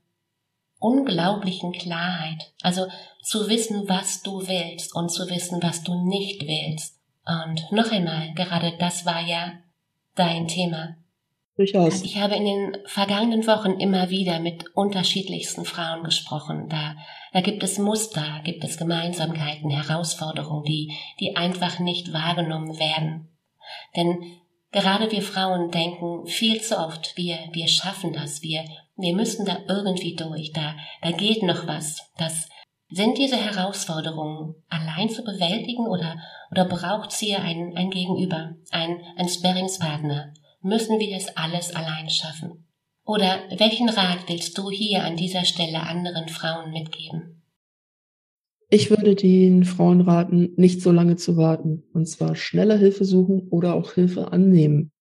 unglaublichen 0.79 1.73
Klarheit. 1.73 2.53
Also 2.63 2.87
zu 3.23 3.49
wissen, 3.49 3.89
was 3.89 4.23
du 4.23 4.47
willst 4.47 4.95
und 4.95 5.11
zu 5.11 5.29
wissen, 5.29 5.63
was 5.63 5.83
du 5.83 6.07
nicht 6.07 6.43
willst. 6.43 6.99
Und 7.25 7.71
noch 7.73 7.91
einmal, 7.93 8.33
gerade 8.35 8.73
das 8.79 9.05
war 9.05 9.27
ja 9.27 9.59
dein 10.19 10.49
Thema. 10.49 10.97
Durchaus. 11.57 12.03
Ich 12.03 12.19
habe 12.19 12.37
in 12.37 12.45
den 12.45 12.77
vergangenen 12.87 13.47
Wochen 13.49 13.81
immer 13.81 14.11
wieder 14.11 14.39
mit 14.39 14.77
unterschiedlichsten 14.77 15.65
Frauen 15.65 16.05
gesprochen. 16.05 16.69
Da, 16.69 16.95
da 17.33 17.41
gibt 17.41 17.65
es 17.65 17.79
Muster, 17.79 18.41
gibt 18.45 18.63
es 18.63 18.79
Gemeinsamkeiten, 18.79 19.69
Herausforderungen, 19.69 20.65
die, 20.65 20.97
die 21.19 21.37
einfach 21.37 21.81
nicht 21.81 22.13
wahrgenommen 22.13 22.79
werden. 22.79 23.37
Denn 23.97 24.39
gerade 24.71 25.11
wir 25.11 25.23
Frauen 25.23 25.73
denken 25.73 26.27
viel 26.27 26.61
zu 26.61 26.79
oft, 26.79 27.17
wir, 27.17 27.39
wir 27.51 27.67
schaffen 27.67 28.13
das, 28.13 28.43
wir, 28.43 28.65
wir 28.97 29.17
müssen 29.17 29.45
da 29.45 29.59
irgendwie 29.69 30.15
durch, 30.15 30.53
da, 30.53 30.77
da 31.03 31.11
geht 31.11 31.43
noch 31.43 31.67
was. 31.67 32.13
Das, 32.19 32.49
sind 32.91 33.19
diese 33.19 33.37
Herausforderungen 33.37 34.55
allein 34.69 35.11
zu 35.11 35.23
bewältigen 35.23 35.87
oder, 35.87 36.17
oder 36.51 36.65
braucht 36.65 37.13
sie 37.13 37.37
ein, 37.37 37.77
ein 37.77 37.91
Gegenüber, 37.91 38.55
ein, 38.71 39.01
ein 39.17 39.29
Sparringspartner? 39.29 40.33
müssen 40.63 40.99
wir 40.99 41.17
es 41.17 41.37
alles 41.37 41.75
allein 41.75 42.11
schaffen? 42.11 42.65
Oder 43.05 43.41
welchen 43.57 43.89
Rat 43.89 44.29
willst 44.29 44.57
du 44.59 44.71
hier 44.71 45.05
an 45.05 45.17
dieser 45.17 45.45
Stelle 45.45 45.81
anderen 45.81 46.29
Frauen 46.29 46.73
mitgeben? 46.73 47.43
Ich 48.71 48.91
würde 48.91 49.15
den 49.15 49.65
Frauen 49.65 50.03
raten, 50.03 50.53
nicht 50.57 50.83
so 50.83 50.93
lange 50.93 51.17
zu 51.17 51.39
warten, 51.39 51.85
und 51.95 52.07
zwar 52.07 52.37
schneller 52.37 52.77
Hilfe 52.77 53.07
suchen 53.07 53.49
oder 53.49 53.75
auch 53.75 53.93
Hilfe 53.95 54.31
annehmen. 54.31 54.93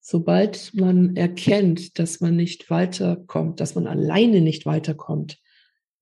Sobald 0.00 0.72
man 0.74 1.14
erkennt, 1.14 1.98
dass 1.98 2.20
man 2.20 2.36
nicht 2.36 2.70
weiterkommt, 2.70 3.60
dass 3.60 3.74
man 3.74 3.86
alleine 3.86 4.40
nicht 4.40 4.64
weiterkommt, 4.64 5.38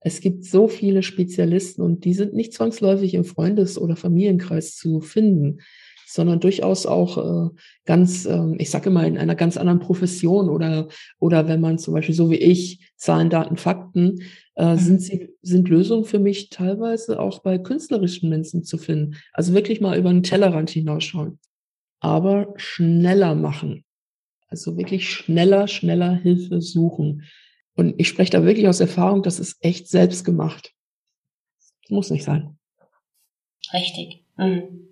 es 0.01 0.21
gibt 0.21 0.45
so 0.45 0.67
viele 0.67 1.03
Spezialisten 1.03 1.83
und 1.83 2.05
die 2.05 2.15
sind 2.15 2.35
nicht 2.35 2.55
zwangsläufig 2.55 3.15
im 3.15 3.25
Freundes- 3.25 3.79
oder 3.79 3.97
Familienkreis 3.97 4.77
zu 4.77 5.01
finden 5.01 5.61
sondern 6.13 6.41
durchaus 6.41 6.87
auch 6.87 7.19
äh, 7.19 7.51
ganz, 7.85 8.27
äh, 8.27 8.57
ich 8.59 8.71
sage 8.71 8.91
mal, 8.91 9.07
in 9.07 9.17
einer 9.17 9.37
ganz 9.37 9.57
anderen 9.57 9.79
Profession 9.79 10.49
oder, 10.49 10.89
oder 11.21 11.47
wenn 11.47 11.61
man 11.61 11.79
zum 11.79 11.95
Beispiel 11.95 12.15
so 12.15 12.31
wie 12.31 12.37
ich, 12.37 12.91
Zahlen, 12.97 13.31
Daten, 13.31 13.57
Fakten, 13.57 14.23
äh, 14.57 14.73
mhm. 14.73 14.79
sind 14.79 15.03
sie, 15.03 15.29
sind 15.41 15.69
Lösungen 15.69 16.05
für 16.05 16.19
mich 16.19 16.51
teilweise 16.51 17.21
auch 17.21 17.41
bei 17.41 17.59
künstlerischen 17.59 18.29
Menschen 18.29 18.65
zu 18.65 18.77
finden. 18.77 19.17
Also 19.33 19.55
wirklich 19.55 19.81
mal 19.81 19.97
über 19.97 20.11
den 20.11 20.25
Tellerrand 20.25 20.71
hinausschauen. 20.71 21.39
Aber 22.01 22.55
schneller 22.57 23.37
machen. 23.37 23.85
Also 24.49 24.77
wirklich 24.77 25.09
schneller, 25.09 25.69
schneller 25.69 26.13
Hilfe 26.15 26.61
suchen. 26.61 27.23
Und 27.81 27.95
ich 27.97 28.09
spreche 28.09 28.33
da 28.33 28.45
wirklich 28.45 28.69
aus 28.69 28.81
Erfahrung, 28.81 29.23
das 29.23 29.41
ist 29.41 29.57
echt 29.65 29.89
selbst 29.89 30.23
gemacht. 30.23 30.75
Muss 31.89 32.11
nicht 32.11 32.25
sein. 32.25 32.59
Richtig. 33.73 34.23
Mhm. 34.37 34.87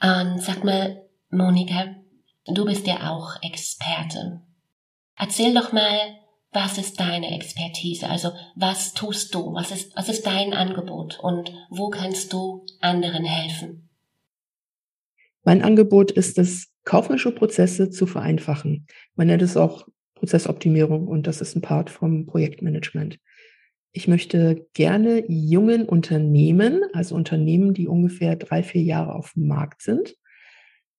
Und 0.00 0.40
sag 0.40 0.62
mal, 0.62 1.04
Monika, 1.30 1.96
du 2.46 2.64
bist 2.64 2.86
ja 2.86 3.10
auch 3.10 3.42
Experte. 3.42 4.40
Erzähl 5.16 5.52
doch 5.52 5.72
mal, 5.72 6.16
was 6.52 6.78
ist 6.78 7.00
deine 7.00 7.34
Expertise? 7.34 8.08
Also 8.08 8.30
was 8.54 8.94
tust 8.94 9.34
du? 9.34 9.52
Was 9.52 9.72
ist, 9.72 9.96
was 9.96 10.08
ist 10.08 10.24
dein 10.24 10.54
Angebot? 10.54 11.18
Und 11.18 11.52
wo 11.70 11.90
kannst 11.90 12.32
du 12.32 12.64
anderen 12.80 13.24
helfen? 13.24 13.88
Mein 15.42 15.62
Angebot 15.62 16.12
ist 16.12 16.38
es, 16.38 16.68
kaufmännische 16.84 17.32
Prozesse 17.32 17.90
zu 17.90 18.06
vereinfachen. 18.06 18.86
Man 19.16 19.26
nennt 19.26 19.42
es 19.42 19.56
auch 19.56 19.88
Prozessoptimierung 20.22 21.08
und 21.08 21.26
das 21.26 21.40
ist 21.40 21.56
ein 21.56 21.62
Part 21.62 21.90
vom 21.90 22.26
Projektmanagement. 22.26 23.18
Ich 23.90 24.06
möchte 24.06 24.68
gerne 24.72 25.24
jungen 25.26 25.84
Unternehmen, 25.84 26.84
also 26.92 27.16
Unternehmen, 27.16 27.74
die 27.74 27.88
ungefähr 27.88 28.36
drei, 28.36 28.62
vier 28.62 28.82
Jahre 28.82 29.16
auf 29.16 29.32
dem 29.32 29.48
Markt 29.48 29.82
sind, 29.82 30.14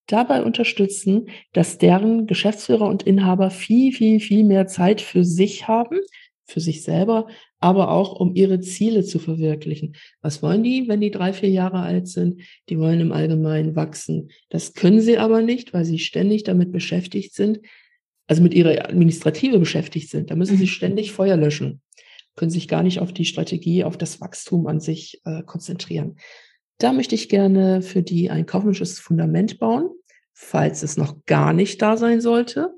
dabei 0.08 0.44
unterstützen, 0.44 1.30
dass 1.54 1.78
deren 1.78 2.28
Geschäftsführer 2.28 2.86
und 2.86 3.04
Inhaber 3.04 3.50
viel, 3.50 3.94
viel, 3.94 4.20
viel 4.20 4.44
mehr 4.44 4.68
Zeit 4.68 5.00
für 5.00 5.24
sich 5.24 5.70
haben, 5.70 6.02
für 6.44 6.60
sich 6.60 6.84
selber, 6.84 7.28
aber 7.62 7.92
auch 7.92 8.20
um 8.20 8.36
ihre 8.36 8.60
Ziele 8.60 9.06
zu 9.06 9.20
verwirklichen. 9.20 9.96
Was 10.22 10.44
wollen 10.44 10.64
die, 10.64 10.90
wenn 10.90 11.00
die 11.00 11.12
drei, 11.12 11.32
vier 11.32 11.50
Jahre 11.50 11.80
alt 11.80 12.10
sind? 12.10 12.42
Die 12.68 12.78
wollen 12.78 13.00
im 13.00 13.14
Allgemeinen 13.14 13.78
wachsen. 13.78 14.32
Das 14.50 14.74
können 14.74 15.00
sie 15.00 15.18
aber 15.18 15.42
nicht, 15.42 15.74
weil 15.74 15.86
sie 15.86 16.00
ständig 16.00 16.44
damit 16.44 16.74
beschäftigt 16.74 17.34
sind, 17.34 17.62
also 18.34 18.42
mit 18.42 18.56
ihrer 18.56 18.90
Administrative 18.90 19.60
beschäftigt 19.60 20.10
sind. 20.10 20.32
Da 20.32 20.36
müssen 20.36 20.58
sie 20.58 20.64
mhm. 20.64 20.70
ständig 20.70 21.12
Feuer 21.12 21.38
löschen, 21.38 21.82
können 22.36 22.50
sich 22.50 22.68
gar 22.68 22.82
nicht 22.82 23.00
auf 23.00 23.14
die 23.14 23.26
Strategie, 23.26 23.84
auf 23.84 23.96
das 23.96 24.22
Wachstum 24.22 24.66
an 24.66 24.80
sich 24.80 25.22
äh, 25.26 25.44
konzentrieren. 25.44 26.16
Da 26.80 26.94
möchte 26.94 27.14
ich 27.14 27.30
gerne 27.30 27.84
für 27.84 28.02
die 28.02 28.32
ein 28.32 28.48
kaufmännisches 28.48 29.00
Fundament 29.00 29.60
bauen, 29.60 29.92
falls 30.34 30.82
es 30.82 30.98
noch 30.98 31.26
gar 31.28 31.54
nicht 31.54 31.80
da 31.80 31.96
sein 31.96 32.22
sollte. 32.22 32.74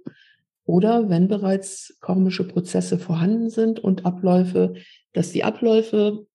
Oder 0.66 1.08
wenn 1.08 1.30
bereits 1.30 1.96
kaufmännische 2.02 2.46
Prozesse 2.46 3.00
vorhanden 3.00 3.50
sind 3.50 3.80
und 3.80 4.06
Abläufe, 4.06 4.74
dass 5.14 5.32
die 5.32 5.46
Abläufe 5.46 6.28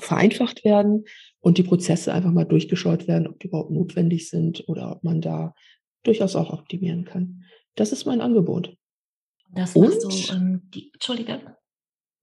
vereinfacht 0.00 0.64
werden 0.64 1.04
und 1.38 1.58
die 1.58 1.62
Prozesse 1.62 2.12
einfach 2.12 2.32
mal 2.32 2.44
durchgeschaut 2.44 3.06
werden, 3.06 3.28
ob 3.28 3.38
die 3.38 3.46
überhaupt 3.46 3.70
notwendig 3.70 4.28
sind 4.28 4.68
oder 4.68 4.90
ob 4.90 5.04
man 5.04 5.20
da 5.20 5.54
durchaus 6.02 6.34
auch 6.34 6.52
optimieren 6.52 7.04
kann. 7.04 7.44
Das 7.78 7.92
ist 7.92 8.06
mein 8.06 8.20
Angebot. 8.20 8.76
Das 9.54 9.74
machst 9.76 10.04
und, 10.04 10.30
du, 10.30 10.32
ähm, 10.34 10.62
die, 10.74 10.90
Entschuldige. 10.92 11.56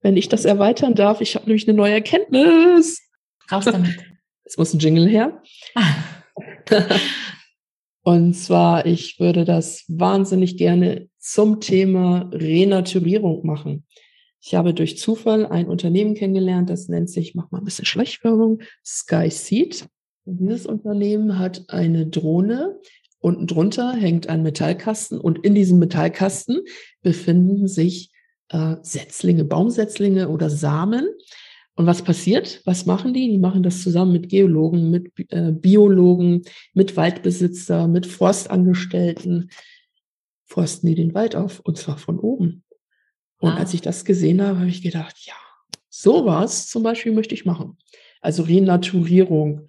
Wenn 0.01 0.17
ich 0.17 0.27
das 0.27 0.43
erweitern 0.43 0.95
darf, 0.95 1.21
ich 1.21 1.35
habe 1.35 1.45
nämlich 1.45 1.67
eine 1.67 1.77
neue 1.77 1.93
Erkenntnis. 1.93 3.01
Raus 3.51 3.65
damit. 3.65 3.97
Es 4.47 4.59
muss 4.59 4.71
ein 4.75 4.79
Jingle 4.79 5.07
her. 5.07 5.41
Und 8.03 8.35
zwar, 8.35 8.85
ich 8.85 9.19
würde 9.19 9.43
das 9.43 9.85
wahnsinnig 9.87 10.57
gerne 10.57 11.09
zum 11.17 11.61
Thema 11.61 12.29
Renaturierung 12.31 13.43
machen. 13.43 13.87
Ich 14.39 14.53
habe 14.53 14.75
durch 14.75 14.99
Zufall 14.99 15.47
ein 15.47 15.67
Unternehmen 15.67 16.13
kennengelernt, 16.13 16.69
das 16.69 16.89
nennt 16.89 17.09
sich, 17.09 17.33
mach 17.33 17.49
mal 17.49 17.57
ein 17.57 17.63
bisschen 17.63 17.85
Schleichwerbung, 17.85 18.61
Sky 18.85 19.31
Seed. 19.31 19.87
Dieses 20.25 20.67
Unternehmen 20.67 21.39
hat 21.39 21.67
eine 21.69 22.05
Drohne. 22.05 22.79
Unten 23.25 23.47
drunter 23.47 23.93
hängt 23.93 24.29
ein 24.29 24.43
Metallkasten 24.43 25.19
und 25.19 25.43
in 25.43 25.55
diesem 25.55 25.79
Metallkasten 25.79 26.61
befinden 27.01 27.67
sich 27.67 28.11
äh, 28.49 28.75
Setzlinge, 28.83 29.45
Baumsetzlinge 29.45 30.29
oder 30.29 30.51
Samen. 30.51 31.07
Und 31.73 31.88
was 31.88 32.03
passiert? 32.03 32.61
Was 32.65 32.85
machen 32.85 33.15
die? 33.15 33.27
Die 33.27 33.39
machen 33.39 33.63
das 33.63 33.81
zusammen 33.81 34.11
mit 34.11 34.29
Geologen, 34.29 34.91
mit 34.91 35.11
äh, 35.31 35.51
Biologen, 35.53 36.43
mit 36.75 36.95
Waldbesitzer, 36.97 37.88
mit 37.88 38.05
Forstangestellten. 38.05 39.49
Forsten 40.45 40.85
die 40.85 40.93
den 40.93 41.15
Wald 41.15 41.35
auf 41.35 41.61
und 41.61 41.79
zwar 41.79 41.97
von 41.97 42.19
oben. 42.19 42.63
Und 43.39 43.53
ah. 43.53 43.57
als 43.57 43.73
ich 43.73 43.81
das 43.81 44.05
gesehen 44.05 44.39
habe, 44.39 44.59
habe 44.59 44.69
ich 44.69 44.83
gedacht, 44.83 45.15
ja, 45.25 45.33
sowas 45.89 46.67
zum 46.67 46.83
Beispiel 46.83 47.11
möchte 47.11 47.33
ich 47.33 47.43
machen. 47.43 47.79
Also 48.21 48.43
Renaturierung, 48.43 49.65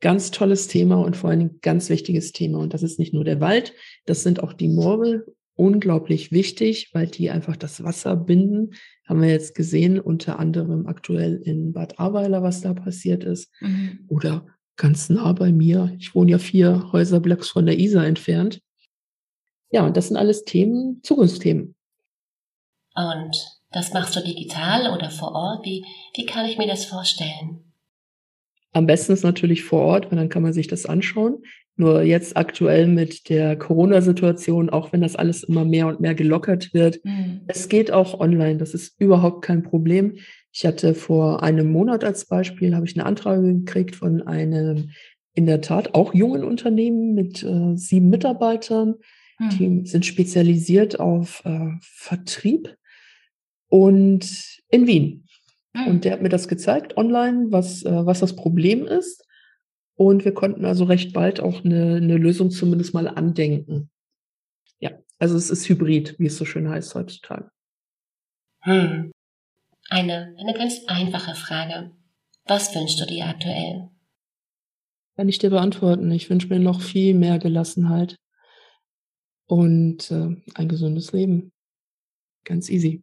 ganz 0.00 0.30
tolles 0.30 0.66
Thema 0.66 0.96
und 0.96 1.16
vor 1.16 1.30
allen 1.30 1.40
Dingen 1.40 1.58
ganz 1.62 1.90
wichtiges 1.90 2.32
Thema. 2.32 2.58
Und 2.58 2.74
das 2.74 2.82
ist 2.82 2.98
nicht 2.98 3.14
nur 3.14 3.24
der 3.24 3.40
Wald, 3.40 3.74
das 4.06 4.22
sind 4.22 4.42
auch 4.42 4.52
die 4.52 4.68
Moore 4.68 5.24
unglaublich 5.54 6.32
wichtig, 6.32 6.88
weil 6.94 7.06
die 7.06 7.30
einfach 7.30 7.54
das 7.54 7.84
Wasser 7.84 8.16
binden. 8.16 8.70
Haben 9.06 9.20
wir 9.20 9.28
jetzt 9.28 9.54
gesehen, 9.54 10.00
unter 10.00 10.38
anderem 10.38 10.86
aktuell 10.86 11.36
in 11.44 11.72
Bad 11.72 11.98
Ahrweiler, 11.98 12.42
was 12.42 12.62
da 12.62 12.72
passiert 12.72 13.24
ist. 13.24 13.52
Mhm. 13.60 14.06
Oder 14.08 14.46
ganz 14.76 15.10
nah 15.10 15.32
bei 15.34 15.52
mir. 15.52 15.94
Ich 15.98 16.14
wohne 16.14 16.30
ja 16.30 16.38
vier 16.38 16.90
Häuserblocks 16.92 17.50
von 17.50 17.66
der 17.66 17.78
Isar 17.78 18.06
entfernt. 18.06 18.62
Ja, 19.70 19.84
und 19.84 19.96
das 19.98 20.08
sind 20.08 20.16
alles 20.16 20.44
Themen, 20.44 21.00
Zukunftsthemen. 21.02 21.74
Und 22.94 23.36
das 23.70 23.92
machst 23.92 24.16
du 24.16 24.20
digital 24.20 24.96
oder 24.96 25.10
vor 25.10 25.32
Ort? 25.32 25.66
Wie, 25.66 25.84
wie 26.16 26.24
kann 26.24 26.46
ich 26.46 26.56
mir 26.56 26.66
das 26.66 26.86
vorstellen? 26.86 27.69
Am 28.72 28.86
besten 28.86 29.12
ist 29.12 29.24
natürlich 29.24 29.64
vor 29.64 29.80
Ort, 29.80 30.10
weil 30.10 30.18
dann 30.18 30.28
kann 30.28 30.42
man 30.42 30.52
sich 30.52 30.68
das 30.68 30.86
anschauen. 30.86 31.42
Nur 31.76 32.02
jetzt 32.02 32.36
aktuell 32.36 32.86
mit 32.86 33.28
der 33.28 33.56
Corona-Situation, 33.56 34.70
auch 34.70 34.92
wenn 34.92 35.00
das 35.00 35.16
alles 35.16 35.42
immer 35.42 35.64
mehr 35.64 35.86
und 35.86 36.00
mehr 36.00 36.14
gelockert 36.14 36.74
wird, 36.74 37.00
mhm. 37.04 37.40
es 37.46 37.68
geht 37.68 37.90
auch 37.90 38.20
online. 38.20 38.58
Das 38.58 38.74
ist 38.74 39.00
überhaupt 39.00 39.42
kein 39.42 39.62
Problem. 39.62 40.16
Ich 40.52 40.66
hatte 40.66 40.94
vor 40.94 41.42
einem 41.42 41.72
Monat 41.72 42.04
als 42.04 42.26
Beispiel, 42.26 42.74
habe 42.74 42.86
ich 42.86 42.96
eine 42.96 43.06
Anfrage 43.06 43.42
gekriegt 43.42 43.96
von 43.96 44.22
einem 44.22 44.90
in 45.34 45.46
der 45.46 45.60
Tat 45.60 45.94
auch 45.94 46.12
jungen 46.12 46.44
Unternehmen 46.44 47.14
mit 47.14 47.42
äh, 47.42 47.76
sieben 47.76 48.10
Mitarbeitern. 48.10 48.96
Mhm. 49.38 49.48
Die 49.50 49.86
sind 49.86 50.04
spezialisiert 50.04 51.00
auf 51.00 51.42
äh, 51.44 51.70
Vertrieb 51.80 52.76
und 53.68 54.60
in 54.68 54.86
Wien. 54.86 55.24
Mhm. 55.72 55.86
Und 55.86 56.04
der 56.04 56.12
hat 56.12 56.22
mir 56.22 56.28
das 56.28 56.48
gezeigt 56.48 56.96
online, 56.96 57.46
was, 57.50 57.84
äh, 57.84 58.06
was 58.06 58.20
das 58.20 58.36
Problem 58.36 58.86
ist. 58.86 59.26
Und 59.94 60.24
wir 60.24 60.32
konnten 60.32 60.64
also 60.64 60.84
recht 60.84 61.12
bald 61.12 61.40
auch 61.40 61.64
eine, 61.64 61.96
eine 61.96 62.16
Lösung 62.16 62.50
zumindest 62.50 62.94
mal 62.94 63.06
andenken. 63.06 63.90
Ja, 64.78 64.92
also 65.18 65.36
es 65.36 65.50
ist 65.50 65.68
hybrid, 65.68 66.18
wie 66.18 66.26
es 66.26 66.38
so 66.38 66.44
schön 66.44 66.68
heißt 66.68 66.94
heutzutage. 66.94 67.50
Hm. 68.62 69.12
Eine, 69.90 70.34
eine 70.38 70.54
ganz 70.54 70.80
einfache 70.86 71.34
Frage. 71.34 71.90
Was 72.46 72.74
wünschst 72.74 73.00
du 73.00 73.06
dir 73.06 73.26
aktuell? 73.26 73.90
Kann 75.16 75.28
ich 75.28 75.38
dir 75.38 75.50
beantworten. 75.50 76.10
Ich 76.12 76.30
wünsche 76.30 76.48
mir 76.48 76.60
noch 76.60 76.80
viel 76.80 77.14
mehr 77.14 77.38
Gelassenheit 77.38 78.16
und 79.46 80.10
äh, 80.10 80.36
ein 80.54 80.68
gesundes 80.68 81.12
Leben. 81.12 81.52
Ganz 82.44 82.70
easy. 82.70 83.02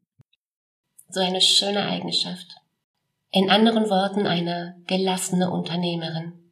So 1.10 1.20
eine 1.20 1.42
schöne 1.42 1.86
Eigenschaft. 1.86 2.48
In 3.32 3.50
anderen 3.50 3.90
Worten 3.90 4.26
eine 4.26 4.82
gelassene 4.88 5.52
Unternehmerin 5.52 6.48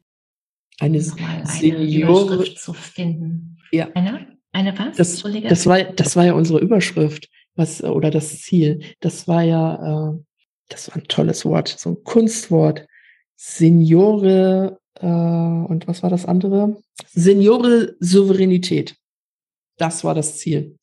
eine 0.80 1.02
Seniore 1.02 2.54
zu 2.56 2.74
finden. 2.74 3.58
Ja. 3.72 3.90
Eine? 3.94 4.38
Eine 4.52 4.78
was? 4.78 4.98
Das, 4.98 5.22
das, 5.22 5.66
war, 5.66 5.84
das 5.84 6.16
war 6.16 6.26
ja 6.26 6.34
unsere 6.34 6.60
Überschrift, 6.60 7.30
was, 7.56 7.84
oder 7.84 8.10
das 8.10 8.42
Ziel. 8.42 8.82
Das 9.00 9.28
war 9.28 9.44
ja, 9.44 10.12
äh, 10.14 10.20
das 10.70 10.90
war 10.90 10.98
ein 10.98 11.08
tolles 11.08 11.46
Wort, 11.46 11.68
so 11.68 11.92
ein 11.92 12.04
Kunstwort. 12.04 12.86
Seniore, 13.38 14.80
äh, 15.00 15.06
und 15.06 15.88
was 15.88 16.04
war 16.04 16.10
das 16.10 16.26
andere? 16.26 16.82
Seniore 17.12 17.96
Souveränität. 18.00 18.96
Das 19.78 20.06
war 20.06 20.16
das 20.16 20.38
Ziel. 20.38 20.78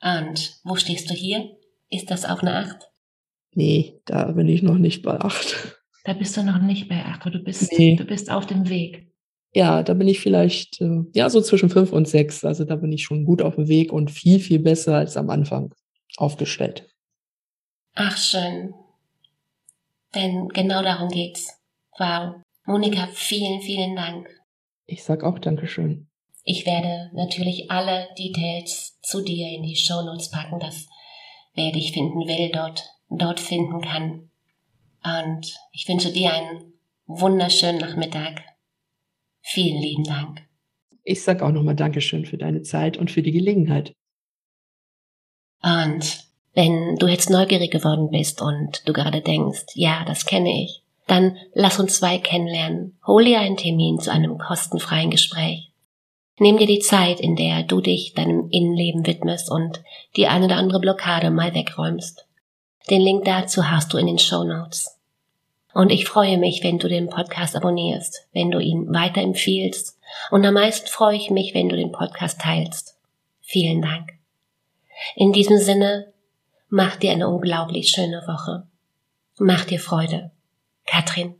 Und 0.00 0.60
wo 0.62 0.76
stehst 0.76 1.10
du 1.10 1.14
hier? 1.14 1.56
Ist 1.92 2.10
das 2.10 2.24
auch 2.24 2.42
eine 2.42 2.56
Acht? 2.56 2.90
Nee, 3.54 4.00
da 4.06 4.32
bin 4.32 4.48
ich 4.48 4.62
noch 4.62 4.78
nicht 4.78 5.02
bei 5.02 5.20
Acht. 5.20 5.78
Da 6.04 6.14
bist 6.14 6.36
du 6.36 6.42
noch 6.42 6.60
nicht 6.60 6.88
bei 6.88 7.04
acht, 7.04 7.24
du 7.26 7.38
bist, 7.38 7.72
nee. 7.78 7.94
du 7.94 8.04
bist 8.04 8.30
auf 8.30 8.46
dem 8.46 8.68
Weg. 8.68 9.08
Ja, 9.54 9.82
da 9.82 9.94
bin 9.94 10.08
ich 10.08 10.18
vielleicht, 10.18 10.80
äh, 10.80 11.02
ja, 11.14 11.30
so 11.30 11.40
zwischen 11.40 11.70
fünf 11.70 11.92
und 11.92 12.08
sechs. 12.08 12.44
Also 12.44 12.64
da 12.64 12.76
bin 12.76 12.90
ich 12.90 13.04
schon 13.04 13.24
gut 13.24 13.42
auf 13.42 13.54
dem 13.54 13.68
Weg 13.68 13.92
und 13.92 14.10
viel, 14.10 14.40
viel 14.40 14.58
besser 14.58 14.96
als 14.96 15.16
am 15.16 15.30
Anfang 15.30 15.72
aufgestellt. 16.16 16.88
Ach, 17.94 18.16
schön. 18.16 18.74
Denn 20.14 20.48
genau 20.48 20.82
darum 20.82 21.08
geht's. 21.08 21.60
Wow. 21.98 22.36
Monika, 22.64 23.08
vielen, 23.12 23.60
vielen 23.60 23.94
Dank. 23.94 24.28
Ich 24.86 25.04
sag 25.04 25.22
auch 25.22 25.38
Dankeschön. 25.38 26.08
Ich 26.44 26.66
werde 26.66 27.10
natürlich 27.14 27.70
alle 27.70 28.08
Details 28.18 28.98
zu 29.02 29.22
dir 29.22 29.48
in 29.48 29.62
die 29.62 29.76
Shownotes 29.76 30.30
packen, 30.30 30.58
dass 30.58 30.88
wer 31.54 31.72
dich 31.72 31.92
finden 31.92 32.26
will, 32.26 32.50
dort, 32.52 32.84
dort 33.08 33.40
finden 33.40 33.80
kann. 33.80 34.30
Und 35.04 35.54
ich 35.72 35.88
wünsche 35.88 36.12
dir 36.12 36.32
einen 36.32 36.72
wunderschönen 37.06 37.80
Nachmittag. 37.80 38.42
Vielen 39.40 39.80
lieben 39.80 40.04
Dank. 40.04 40.46
Ich 41.04 41.22
sag 41.22 41.42
auch 41.42 41.50
nochmal 41.50 41.74
Dankeschön 41.74 42.24
für 42.24 42.38
deine 42.38 42.62
Zeit 42.62 42.96
und 42.96 43.10
für 43.10 43.22
die 43.22 43.32
Gelegenheit. 43.32 43.92
Und 45.62 46.24
wenn 46.54 46.96
du 46.96 47.06
jetzt 47.06 47.30
neugierig 47.30 47.70
geworden 47.70 48.10
bist 48.10 48.40
und 48.40 48.86
du 48.86 48.92
gerade 48.92 49.20
denkst, 49.20 49.66
ja, 49.74 50.04
das 50.04 50.26
kenne 50.26 50.62
ich, 50.62 50.82
dann 51.06 51.36
lass 51.54 51.80
uns 51.80 51.96
zwei 51.98 52.18
kennenlernen. 52.18 52.98
Hol 53.06 53.24
dir 53.24 53.40
einen 53.40 53.56
Termin 53.56 53.98
zu 53.98 54.12
einem 54.12 54.38
kostenfreien 54.38 55.10
Gespräch. 55.10 55.71
Nimm 56.42 56.58
dir 56.58 56.66
die 56.66 56.80
Zeit, 56.80 57.20
in 57.20 57.36
der 57.36 57.62
du 57.62 57.80
dich 57.80 58.14
deinem 58.14 58.48
Innenleben 58.50 59.06
widmest 59.06 59.48
und 59.48 59.80
die 60.16 60.26
eine 60.26 60.46
oder 60.46 60.56
andere 60.56 60.80
Blockade 60.80 61.30
mal 61.30 61.54
wegräumst. 61.54 62.26
Den 62.90 63.00
Link 63.00 63.24
dazu 63.24 63.70
hast 63.70 63.92
du 63.92 63.96
in 63.96 64.08
den 64.08 64.18
Show 64.18 64.42
Notes. 64.42 64.98
Und 65.72 65.92
ich 65.92 66.04
freue 66.04 66.38
mich, 66.38 66.64
wenn 66.64 66.80
du 66.80 66.88
den 66.88 67.08
Podcast 67.08 67.54
abonnierst, 67.54 68.26
wenn 68.32 68.50
du 68.50 68.58
ihn 68.58 68.92
weiterempfiehlst 68.92 69.96
und 70.32 70.44
am 70.44 70.54
meisten 70.54 70.88
freue 70.88 71.14
ich 71.14 71.30
mich, 71.30 71.54
wenn 71.54 71.68
du 71.68 71.76
den 71.76 71.92
Podcast 71.92 72.40
teilst. 72.40 72.98
Vielen 73.40 73.80
Dank. 73.80 74.10
In 75.14 75.32
diesem 75.32 75.58
Sinne, 75.58 76.12
mach 76.68 76.96
dir 76.96 77.12
eine 77.12 77.28
unglaublich 77.28 77.90
schöne 77.90 78.20
Woche. 78.26 78.66
Mach 79.38 79.64
dir 79.64 79.78
Freude. 79.78 80.32
Katrin. 80.86 81.36